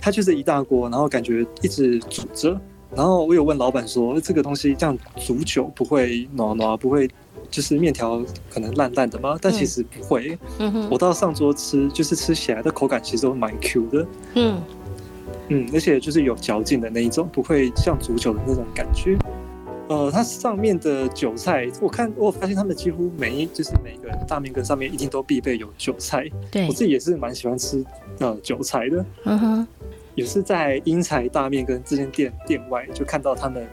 [0.00, 2.56] 它就是一大锅，然后感觉一直煮着。
[2.94, 7.08] 然后我有问老板说，这个东西这样煮久不会暖暖，不会
[7.50, 9.38] 就是面条可能烂烂的吗？
[9.40, 10.38] 但其实不会。
[10.58, 14.06] 嗯哼，我到上桌吃，就是吃起来的口感其实都蛮 Q 的。
[14.34, 14.62] 嗯
[15.48, 19.16] 嗯，而且就是有嚼劲的那一种，不会像煮久的那种感觉。
[19.88, 26.28] 呃，它上面的韭菜，我看我发现他们几乎每一就是每个大面羹上面一定都必备有韭菜。
[26.50, 27.84] 对，我自己也是蛮喜欢吃
[28.18, 29.04] 呃韭菜的。
[29.24, 29.66] 嗯哼。
[30.18, 33.64] 也是在英才大面跟这间店店外就看到他们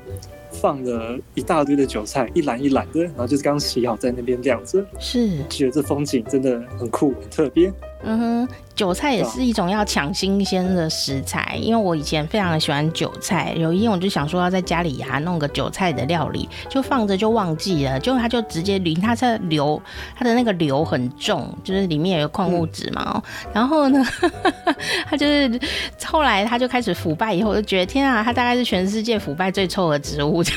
[0.52, 7.74] 放了一大堆的韭菜，一篮一篮的，然后就是刚洗好在那边晾着，是觉得这风景真的很酷很特别。
[8.08, 19.82] 嗯哼，韭菜也是一种要抢新鲜的食材，因为我以前非常的喜欢韭菜，有一天我就想说要在家里呀弄个韭菜的料理，就放着就忘记了，就它就直接淋，它在硫，
[20.16, 24.06] 它的那个硫很重，就是里面有个矿物质嘛，嗯、然后呢，
[25.10, 25.60] 它就是
[26.06, 30.44] 后来它就开始腐败以后，我就觉得天啊，它大概是全世界腐败最臭的植物。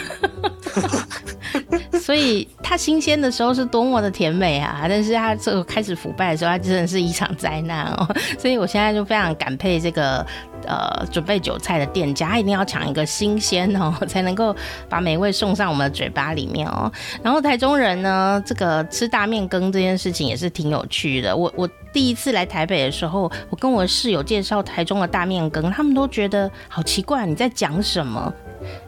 [2.00, 4.86] 所以它新鲜的时候是多么的甜美啊！
[4.88, 8.06] 但是它这个开始腐败的时候，它真的是一场灾难哦。
[8.38, 10.26] 所以我现在就非常感佩这个
[10.66, 14.54] 呃准备韭菜的店家，一定要抢一个新鲜哦， 才能够
[14.88, 16.92] 把美味送上我们的嘴巴里面哦。
[17.22, 21.34] 然后台中人呢，这个吃大面羹这件事情也是挺有趣的。
[21.34, 28.32] 我我第一次来台北的时候，我跟我室友介绍台中的大面羹，他们都觉得好奇怪，你在讲什么？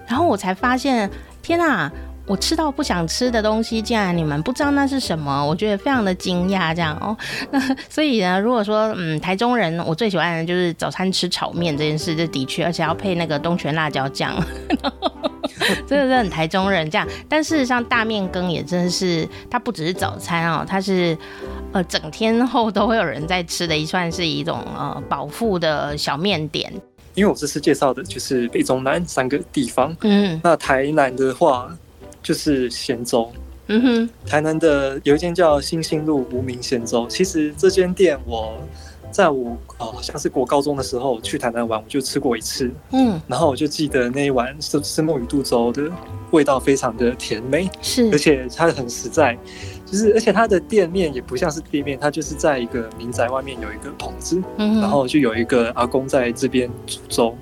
[0.06, 1.08] 然后我才发现，
[1.40, 1.90] 天啊！
[2.30, 6.72] 我吃到不想吃的东西，竟然你们不知道那是什么，我觉得非常的惊讶。
[6.72, 7.16] 这样哦，
[7.50, 14.32] 那所以呢，如果说嗯，台中人我最喜欢的就是早餐吃炒面这件事，这的确，而且要配那个东泉辣椒酱，
[15.88, 17.04] 真的是很台中人这样。
[17.28, 21.18] 但事实上，大面羹也真的是，它不只是早餐哦，它是
[21.72, 26.72] 呃整天后都会有人在吃的，一算是一种呃饱腹的小面点。
[27.16, 31.68] 因为我这次介绍的就是北中南三个地方，嗯，那台南的话。
[32.22, 33.30] 就是咸粥，
[33.68, 37.06] 嗯哼，台南的有一间叫新兴路无名咸粥。
[37.08, 38.58] 其实这间店我
[39.10, 45.90] 在我好像是国高中的时候去台南玩，我就吃过一次，嗯，然后我就记得那一碗是是墨鱼肚粥的
[46.30, 49.36] 味道非常的甜美，是，而且它很实在，
[49.84, 57.34] 就是而且它的店面也不像是店面，它就是在一个民宅外面有一个棚子，嗯，然后就有一个阿公在这边煮粥，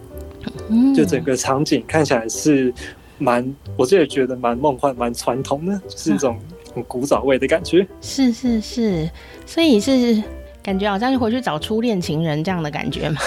[0.71, 2.73] 嗯，就整个场景看起来是。
[3.19, 6.39] 蛮，我自己也觉得蛮梦幻、蛮传统的，就是一种
[6.75, 7.87] 很古早味的感觉。
[8.01, 9.11] 是是是，
[9.45, 10.23] 所以是
[10.63, 13.21] 感觉好像是回去找初恋情人这样的感觉吗？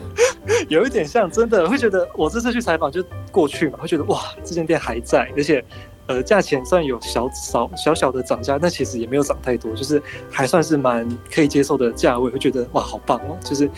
[0.68, 5.62] 有一点像，真的会觉得我这次去采访就过去嘛，会觉得哇，这间店还在，而且
[6.06, 13.70] 呃，价钱虽然有小少小小的涨价，但其实也没有涨太多，就是还算是蛮可以接受的价位，会觉得哇，好棒哦，就是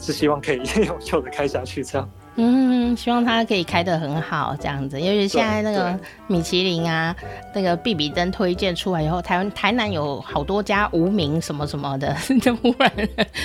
[0.00, 2.10] 是希望可以 永久的开下去这样。
[2.36, 5.00] 嗯，希望它可以开得很好，这样子。
[5.00, 7.14] 因为现在那个米其林啊，
[7.54, 12.90] 那个必比登推荐出来以后，台湾台南有好多家无名什么什么的， 就忽然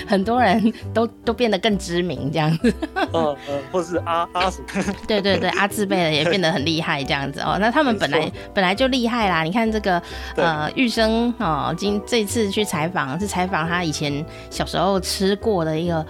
[0.08, 2.74] 很多人都都变得更知名这样子。
[2.96, 4.96] 嗯嗯，或是阿阿什么？
[5.08, 7.58] 对对对，阿字辈的也变得很厉害这样子哦。
[7.60, 10.02] 那他们本来本来就厉害啦，你看这个
[10.36, 16.06] 呃玉生哦，今这次去采访是采访他以前小时候吃过的一个。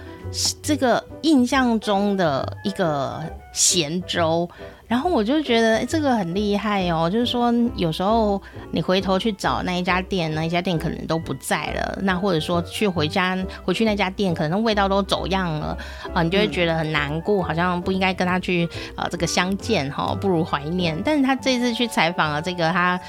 [0.62, 4.48] 这个印象中的一个咸粥，
[4.86, 7.08] 然后我就觉得这个很厉害哦。
[7.08, 11.98] 就是说，有时候你回头去找那一家店，那一家店可能都不在了。
[12.02, 15.78] 那或者说去回家回去那家店，可能味道都走样了
[16.12, 21.00] 啊，你就会觉得很难过，好像不应该跟他去啊这个相见哈，不如怀念。
[21.04, 23.00] 但是他这次去采访了这个他。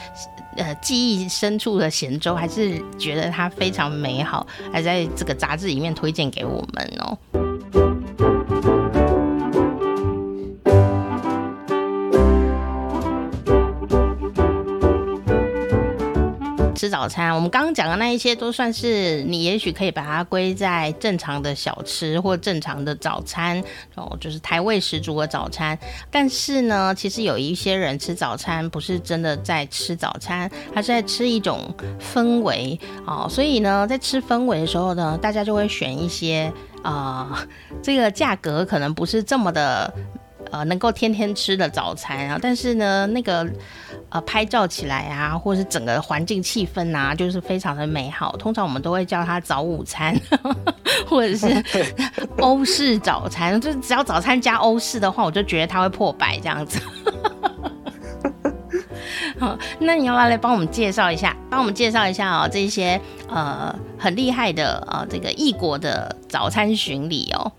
[0.58, 7.46] 呃，记忆深处的咸州，还是觉得它非常美好，还在这个杂志里面推荐给我们哦。
[16.78, 23.62] 吃早餐，我们刚刚讲的那一些都算是你也许可以把它归在正常的小吃或正常的早餐
[23.96, 25.78] 哦，就是台味十足的早餐。
[26.12, 31.60] 但是呢，其实有一些人吃早餐不是真的在吃早餐，他是在吃一种
[32.00, 33.28] 氛围哦。
[33.28, 37.44] 所以呢，在吃氛围的时候呢，大家就会选一些啊、
[37.82, 39.92] 这个价格可能不是这么的。
[40.51, 43.47] 呃，能够天天吃的早餐啊，但是呢，那个
[44.10, 48.36] 呃，拍照起来啊，或者是整个环境气氛啊，就是非常的美好。
[48.38, 50.15] 通常我们都会叫它早午餐，
[51.07, 51.63] 或者是
[52.39, 53.60] 欧式早餐。
[53.60, 56.79] 就是只要早餐加欧式的话，我就觉得它会破百这样子。
[59.39, 61.36] 好，那你要不要来帮我们介绍一下？
[61.49, 67.51] 帮我们介绍一下哦，这些呃很厉害的呃这个异国的早餐巡礼哦。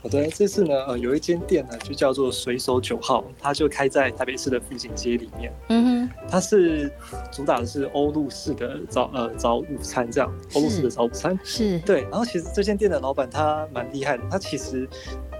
[0.00, 5.52] 好的，这次呢，呃，有一间店呢，就叫做水手九号，它就开在台北市的复兴街里面。
[5.70, 6.90] 嗯哼，它是
[7.32, 12.02] 主打的是欧陆式的早呃早午餐，这样欧陆式的早午餐是对。
[12.02, 14.88] 然后其实这间店的老板他蛮厉害的，他其实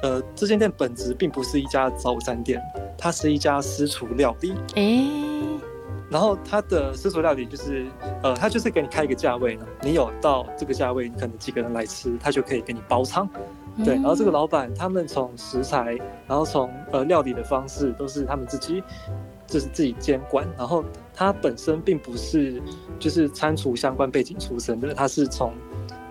[0.02, 2.60] 呃这间店本质并不是一家早午餐店，
[2.98, 4.52] 它是一家私厨料理。
[4.74, 5.08] 哎、欸，
[6.10, 7.86] 然后它的私厨料理就是
[8.24, 13.28] 呃，他就是给你开一个价位呢，你有到这个价位，你可能几个人来吃，他就可以给你包场。
[13.84, 18.82] 对，然后这个老板他们从食材，然后从呃料理的方式都是他们自己
[19.46, 22.60] 就是自己监管，然后他本身并不是
[22.98, 25.52] 就是餐厨相关背景出身的，他是从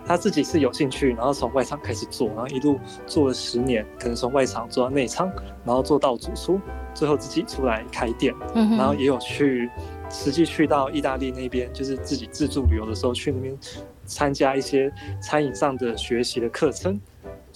[0.06, 5.30] 他自己是有兴趣，然后从外场开始做，然后一路做了十年，可能从外场做到内场，
[5.64, 6.58] 然后做到主厨，
[6.94, 9.68] 最后自己出来开店，然后也有去
[10.08, 13.54] 实际去到意大利那边，就是自己自助旅游的时候去那边
[14.06, 14.90] 参加一些
[15.20, 16.98] 餐饮上的学习的课程。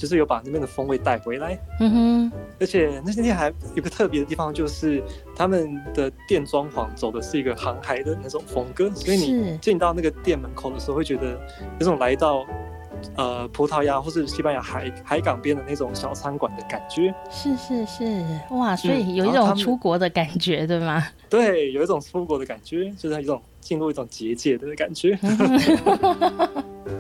[0.02, 5.00] 就是有把那边的风味带回来，嗯哼，而且那些店还有个特别的地方，就是
[5.36, 11.38] 他们的店装潢走的是一个航海的那种风格，所以你进到那个店门口的时候，会觉得
[11.78, 12.44] 有种来到
[13.16, 17.14] 呃葡萄牙或是西班牙海海港边的那种小餐馆的感觉。
[17.30, 18.04] 是是是，
[18.50, 21.06] 哇，所以有一种出国的感觉，嗯、对吗？
[21.30, 25.18] 对，有一种出国的感觉，就是一种进入一种结界的感觉。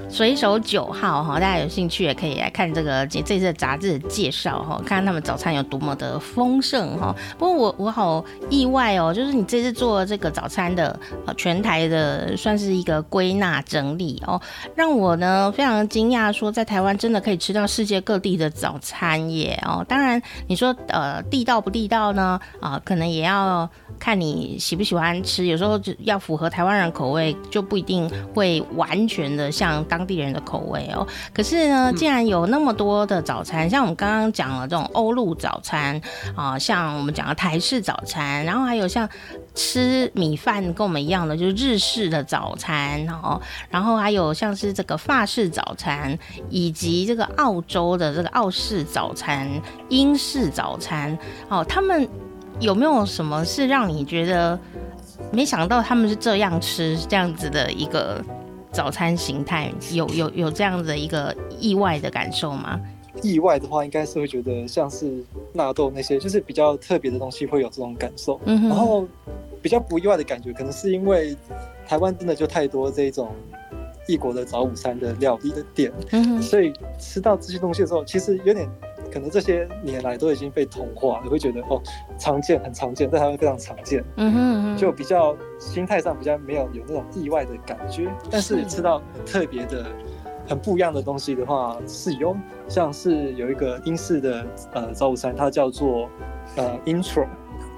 [0.08, 7.16] 水手九号哈，大家有兴趣也可以来看这个这次的杂志介绍哈，看看他们早餐有多么的丰盛哈。
[7.38, 10.98] 不过我我好意外哦，就是你这次做这个早餐的
[11.38, 14.38] 全台的算是一个归纳整理哦，
[14.74, 19.82] 让我呢非常惊讶，说在台湾真的可以吃到世界各地的早餐耶哦。
[19.88, 30.02] 当然你说呃地道不地道呢啊，可能也要看你喜不喜欢吃，有时候就要符合台湾人口味，就不一定会完全的像当。
[30.02, 36.00] 地人的口味哦，可是呢，既然有那么多的早餐，像我们刚刚讲了这种欧陆早餐
[36.34, 39.08] 啊，像我们讲的台式早餐，然后还有像
[39.54, 43.40] 吃米饭跟我们一样的，就是日式的早餐哦，
[43.70, 46.18] 然后还有像是这个法式早餐，
[46.50, 49.48] 以及这个澳洲的这个澳式早餐、
[49.88, 51.16] 英式早餐
[51.48, 52.08] 哦，他们
[52.58, 54.58] 有没有什么是让你觉得
[55.30, 58.24] 没想到他们是这样吃这样子的一个？
[58.72, 62.80] 早餐形态有有有这样子的一个意外的感受吗？
[63.22, 68.40] 意外的话，应该是会觉得像是纳豆那些，就是比较特别的东西会有这种感受。
[68.46, 68.70] 嗯。
[68.70, 69.06] 然后
[69.60, 71.36] 比较不意外的感觉，可能是因为
[71.86, 73.28] 台湾真的就太多这种
[74.08, 76.40] 异国的早午餐的料理的店，嗯。
[76.40, 78.66] 所以吃到这些东西的时候，其实有点。
[79.12, 81.80] 可能这些年来都已经被同化了，会觉得哦，
[82.18, 88.10] 常见很常见，在台湾非常常见，嗯哼，嗯哼，就比较心态上比较没有有那种意外的感觉。
[88.30, 89.84] 但是吃到特别的、
[90.48, 92.34] 很不一样的东西的话，是有，
[92.68, 96.08] 像是有一个英式的呃早午餐，它叫做
[96.56, 97.26] 呃 Intro，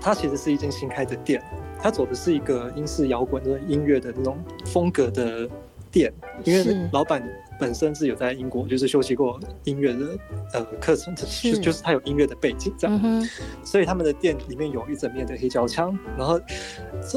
[0.00, 1.42] 它其实是一间新开的店，
[1.80, 5.48] 它走的是一个英式摇滚的音乐的那种风格的
[5.90, 6.12] 店，
[6.44, 7.20] 因为老板。
[7.58, 10.06] 本身是有在英国，就是修习过音乐的
[10.52, 11.58] 呃课程，是。
[11.58, 13.28] 就是他有音乐的背景这样，嗯，
[13.64, 16.40] 所以他们的店里面有一整面的黑胶枪，然后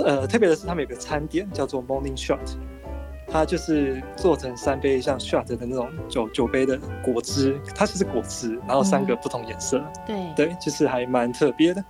[0.04, 2.40] 呃特别的是他们有个餐点叫做 Morning Shot，
[3.28, 10.46] 它就是做成三杯像 shot 的那种酒酒杯的果汁，它就是果汁，然后三个不同颜色，嗯，对。
[10.48, 11.84] 对，就是还蛮特别的。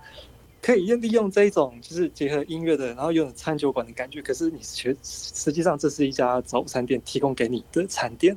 [0.60, 4.20] 可以利用这一种，就是结合音乐的，然后有种餐酒馆的感觉。
[4.20, 8.36] 可是你实实际上这是一家早餐店提供给你的餐点，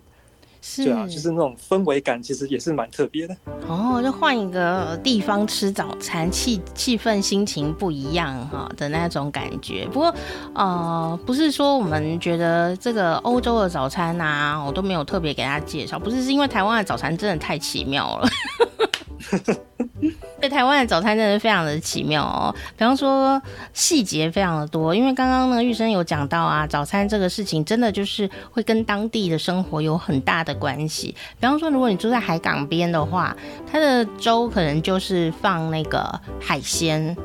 [0.61, 3.36] 是啊，就是那种氛围感，其实也是蛮特别的。
[3.67, 9.88] 哦，就换一个地方吃早餐，气气氛、心情不一样哈的那种感觉。
[9.91, 10.15] 不过，
[10.53, 18.30] 呃，不是说我们觉得这个欧洲的早餐啊，我都没有特别给大家介绍，不是是因为台湾的早餐真的太奇妙了。
[20.42, 23.39] 对，台湾的早餐真的非常的奇妙哦，比方说
[23.74, 31.16] 细节非常的多，因为刚刚呢玉生有讲到啊，早餐这个事情真的就是会跟当地的生活有很大的关系。
[31.39, 33.38] 比方说，如果你住在海港边的话，
[33.72, 37.16] 它的粥可能就是放那个海鲜。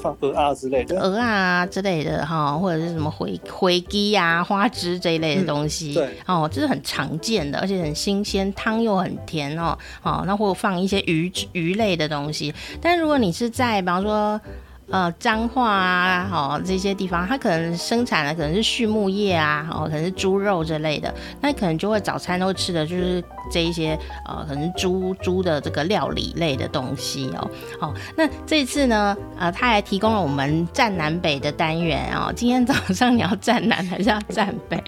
[0.00, 12.54] 放鹅啊之类的，鹅啊之类的哈，或者是什么回回鸡呀、花枝这一类的东西，嗯、对，哦，这是很常见的，而且很新鲜，汤又很甜哦，哦，那或者放一些鱼鱼类的东西。
[12.80, 14.40] 但如果你是在，比方说。
[14.88, 27.50] 呃，彰化啊，好、哦、这些地方，它可能生产的可能是畜牧业啊，哦，可能是猪肉之类的，那可能就会早餐都吃的就是这一些呃，可能猪猪的这个料理类的东西哦。
[27.80, 32.32] 好、哦，那这次呢，呃，他还提供了我们站南北的单元哦。
[32.34, 34.80] 今天早上你要站南还是要站北？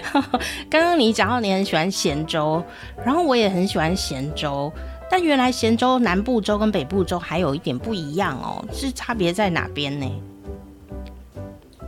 [0.68, 2.62] 刚刚你讲到你很喜欢咸粥，
[3.04, 4.70] 然后我也很喜欢咸粥。
[5.10, 10.08] 但原来咸州南部州跟北部州还有一点不一样哦，是差别在哪边呢？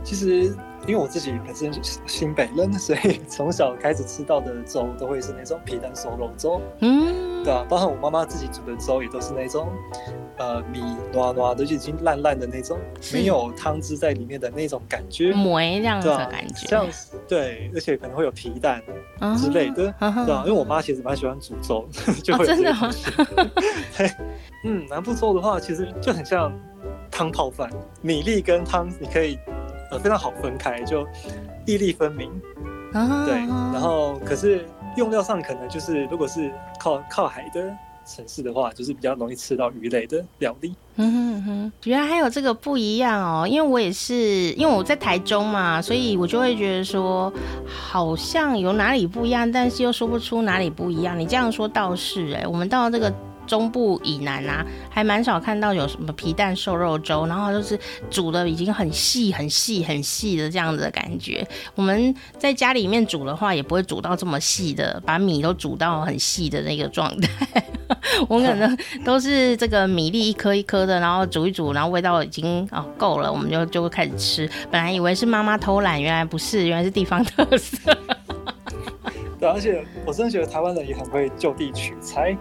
[0.03, 0.53] 其实
[0.87, 6.61] 因为我自己本身是新北人， 所以从小开始吃到的粥都会是那种皮蛋瘦肉粥。
[6.79, 7.43] 嗯。
[7.43, 9.67] 对啊，包括我妈妈自己煮的粥也都是那种。
[10.37, 10.79] 呃，米
[11.13, 12.79] 糯糯的就已经烂烂的那种，
[13.13, 18.81] 没有汤汁在里面的那种感觉，馍这样子的感觉，这样子对，而且可能会有皮蛋
[19.37, 20.43] 之类的，对啊？
[20.43, 21.87] 因为我妈其实蛮喜欢煮粥，
[22.23, 22.89] 就会真的吗？
[23.95, 24.11] 对，
[24.65, 26.51] 嗯，南部粥的话，其实就很像
[27.11, 27.69] 汤泡饭，
[28.01, 29.37] 米粒跟汤你可以
[29.93, 31.07] 呃非常好分开，就
[31.65, 32.29] 粒粒分明，
[32.91, 33.35] 对，
[33.73, 34.65] 然后可是
[34.97, 37.73] 用料上可能就是如果是靠靠海的。
[38.05, 40.75] 城市的话，就是比较容易吃到鱼类的料理。
[40.97, 43.47] 嗯哼哼，原来还有这个不一样哦。
[43.47, 47.31] 因为我也是，因为我在台中嘛，所以我就会觉得说，
[47.65, 51.17] 好像有哪里不一样，但是又说不出哪里不一样。
[51.17, 53.09] 你这样说倒是，哎，我们到这个。
[53.45, 57.77] 中部以南啊，还蛮少看到有什么皮蛋瘦肉粥，然后就是
[58.09, 61.45] 煮的已经很细、很细、很细的这样子的感觉。
[61.75, 67.63] 我们在家里面煮的话，也不会煮到这么细的，把米都煮到很细的那个状态。
[68.27, 74.49] 我可能都是这个米粒一颗一颗的，然后煮一煮，然后味道已经哦够了，我们就就会开始吃。
[74.71, 77.95] 本来以为是妈妈偷懒，原来不是，原来是地方特色。
[79.43, 82.33] 对，而且我真的觉得台湾人也很会就地取材，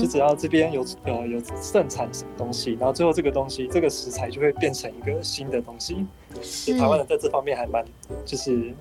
[0.00, 6.06] 就只要这边有呃有盛产什么东西，然后最后这个东西这个食材就会变成一个新的东西，
[6.40, 7.84] 是台湾人在这方面还蛮
[8.24, 8.72] 就是。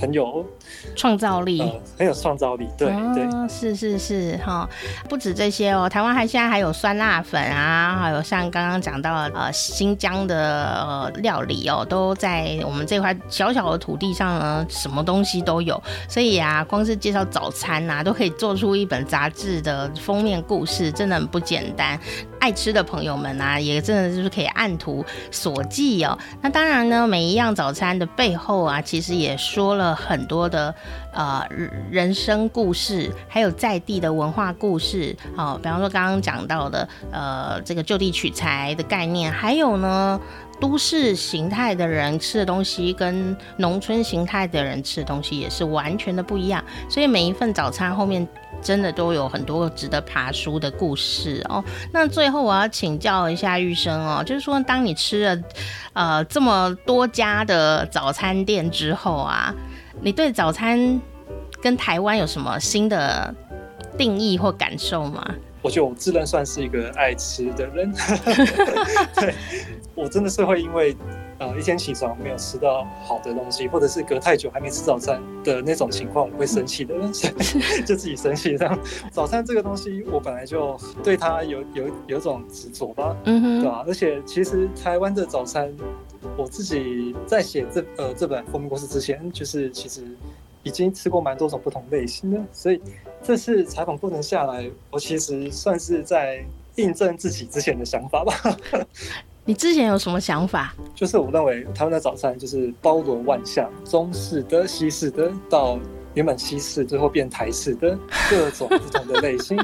[0.00, 0.44] 很有
[0.96, 4.68] 创造力，呃，很有创造力，对、哦、对，是是是哈，
[5.08, 22.00] 不止这些哦，台湾还现在还有酸辣粉啊，还有像刚刚讲到呃新疆的呃料理哦，都在我们这块小小的土地上呢，什么东西都有，所以啊，光是介绍早餐呐，都可以做出一本杂志的封面故事，真的很不简单。
[22.40, 26.18] 爱吃的朋友们啊，也真的就是可以按图索骥哦。
[26.40, 29.89] 那当然呢，每一样早餐的背后啊，其实也说了。
[29.94, 30.74] 很多的
[31.12, 31.46] 呃
[31.90, 40.20] 人生故事，还有在地的文化故事，好、哦，比方说刚刚讲到的呃这个就地取材的概念，还有呢
[40.60, 48.26] 都市形态的人吃的东西跟农村形态的人吃的东西也是完全的不一样，所以每一份早餐后面
[48.62, 51.64] 真的都有很多值得爬书的故事哦。
[51.92, 55.42] 那最后我要请教一下玉生哦，就是说当你吃了
[55.94, 59.54] 呃这么多家的早餐店之后啊。
[60.02, 61.00] 你对早餐
[61.60, 63.34] 跟台湾有什么新的
[63.98, 65.22] 定义或感受吗？
[65.62, 67.92] 我觉得我自认算是一个爱吃的人，
[69.14, 69.34] 对，
[69.94, 70.96] 我真的是会因为
[71.36, 77.12] 呃一天起床没有吃到好的东西，或者是隔太久还没吃早餐的那种情况，我会生气的人，
[77.84, 78.78] 就自己生气这样。
[79.10, 83.84] 早餐这个东西，我本来就对它有有有种执着吧，嗯哼，对吧？
[83.86, 85.70] 而且其实台湾的早餐。
[86.36, 90.04] 我自己在写这呃这本封面故事之前，就是其实
[90.62, 92.80] 已经吃过蛮多种不同类型的，所以
[93.22, 96.44] 这次采访过程下来，我其实算是在
[96.76, 98.34] 印证自己之前的想法吧。
[99.44, 100.74] 你之前有什么想法？
[100.94, 105.78] 就是我认为他们的早餐就是包罗万象，中式的、西式的，到
[106.14, 107.98] 原本西式最后变台式的
[108.28, 109.56] 各种不同的类型，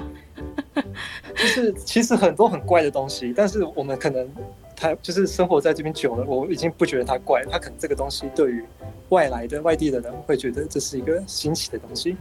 [1.36, 4.28] 就是其实很多很怪的东西，但是我们可能。
[4.76, 7.42] 他就是生活在这边久了，我已经不觉得它怪。
[7.50, 8.62] 他可能这个东西对于
[9.08, 12.16] 外来的外地的人会觉得这是一个新奇的东西。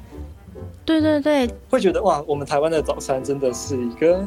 [0.86, 4.26] 对对对，会觉得哇，我们台湾的早餐真的是一个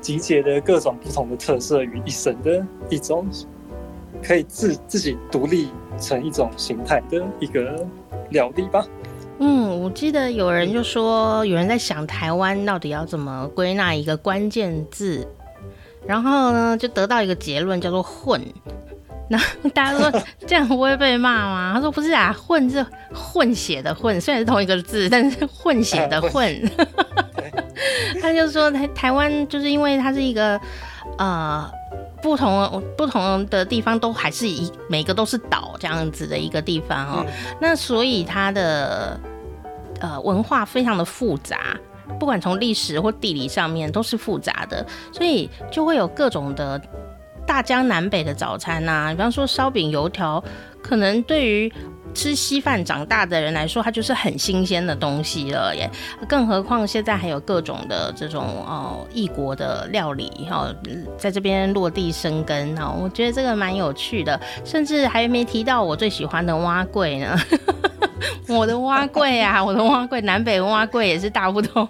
[0.00, 3.26] 集结的各种不同的特色于一身的一种，
[4.22, 5.68] 可以自自己独立
[6.00, 7.86] 成一种形态的一个
[8.30, 8.86] 料理吧。
[9.38, 15.28] 嗯，我记得有人就说，有人在想台湾到底要怎么归纳一个关键字。
[16.06, 18.40] 然后呢，就得到一个结论，叫做“混”。
[19.28, 19.36] 那
[19.70, 21.72] 大家说 这样不会被骂吗？
[21.74, 26.70] 他说不是啊，“混”是混血的“混”，虽然是同一个字， 但是混血的“混”。
[28.22, 30.58] 他就说台台湾就是因为它是一个
[31.18, 31.68] 呃
[32.22, 39.20] 不同不同的地方都还是一每个都是岛这样子的一个地方哦，嗯、那所以它的
[40.00, 41.76] 呃文化非常的复杂。
[42.18, 46.80] 不管从历史或地理上面都是复杂的，所以就会有各种的
[47.46, 49.12] 大江南北的早餐呐、啊。
[49.12, 50.42] 比方说烧饼、油条，
[50.82, 51.72] 可能对于
[52.16, 55.88] 吃稀饭长大的人来说，它就是很新鲜的东西了耶。
[56.26, 60.76] 更何况现在还有各种的这种哦异国的料理哈、哦，
[61.18, 63.00] 在这边落地生根哈、哦。
[63.02, 67.38] 我觉得这个蛮有趣的，甚至还没提到我最喜欢的蛙柜呢。
[68.48, 71.86] 我的蛙柜啊， 我的蛙柜，南北蛙柜也是大不同。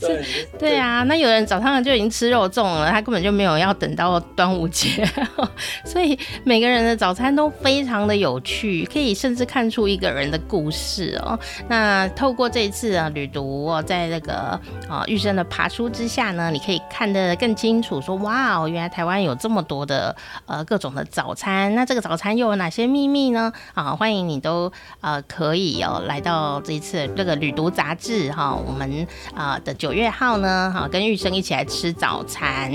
[0.00, 0.20] 对
[0.58, 5.08] 对啊，那有人早上就已经吃肉粽了，他根本就没有要等到端午节，
[5.86, 11.38] 所以每个人的早餐都非常的有趣，可以甚至看出一个人的故事哦。
[11.68, 20.16] 那透过这一次啊旅读，在那个啊玉生的爬书之下呢，你可以看得更清楚，说哇哦，原来台湾有这么多的
[20.46, 23.52] 呃各种的早餐，那这个早餐又有哪些秘密呢？
[23.74, 29.06] 啊，欢迎你都呃可以哦来到这一次这个旅读杂志哈，我们
[29.36, 32.72] 啊的九月号呢，哈跟玉生一起来吃早餐，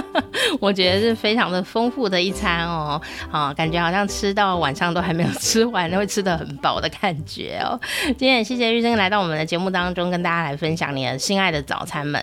[0.58, 2.98] 我觉得是非常的丰富的一餐哦，
[3.30, 7.78] 啊感觉好像吃到晚上都还没有吃完，会吃得很饱的感觉哦。
[8.06, 12.22] 今天也谢谢玉生来到我们的节目当中，跟大家来分享你的心爱的早餐们，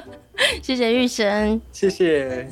[0.62, 2.46] 谢谢玉生，谢谢。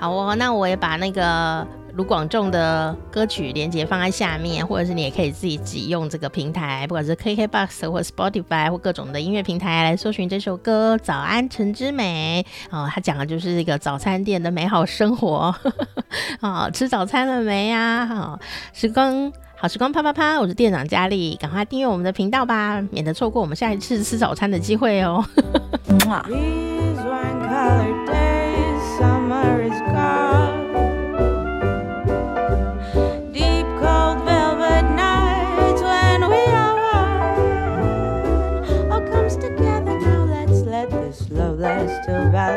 [0.00, 1.66] 好哦，那我也把那个。
[1.94, 15.54] 卢广仲的歌曲连接放在下面，或者是你也可以自己挤用这个平台，不管是 KKBOX 或 Spotify 或各种的音乐平台来搜寻这首歌《早安晨之美》哦，他讲的就是这个早餐店的美好生活
[16.40, 18.08] 哦，吃早餐了没呀？
[18.10, 18.40] 啊？
[18.72, 25.22] 时光好时光啪啪啪，我是店长佳丽，赶快订阅我们的频道吧，免得错过我们下一次吃早餐的机会哦。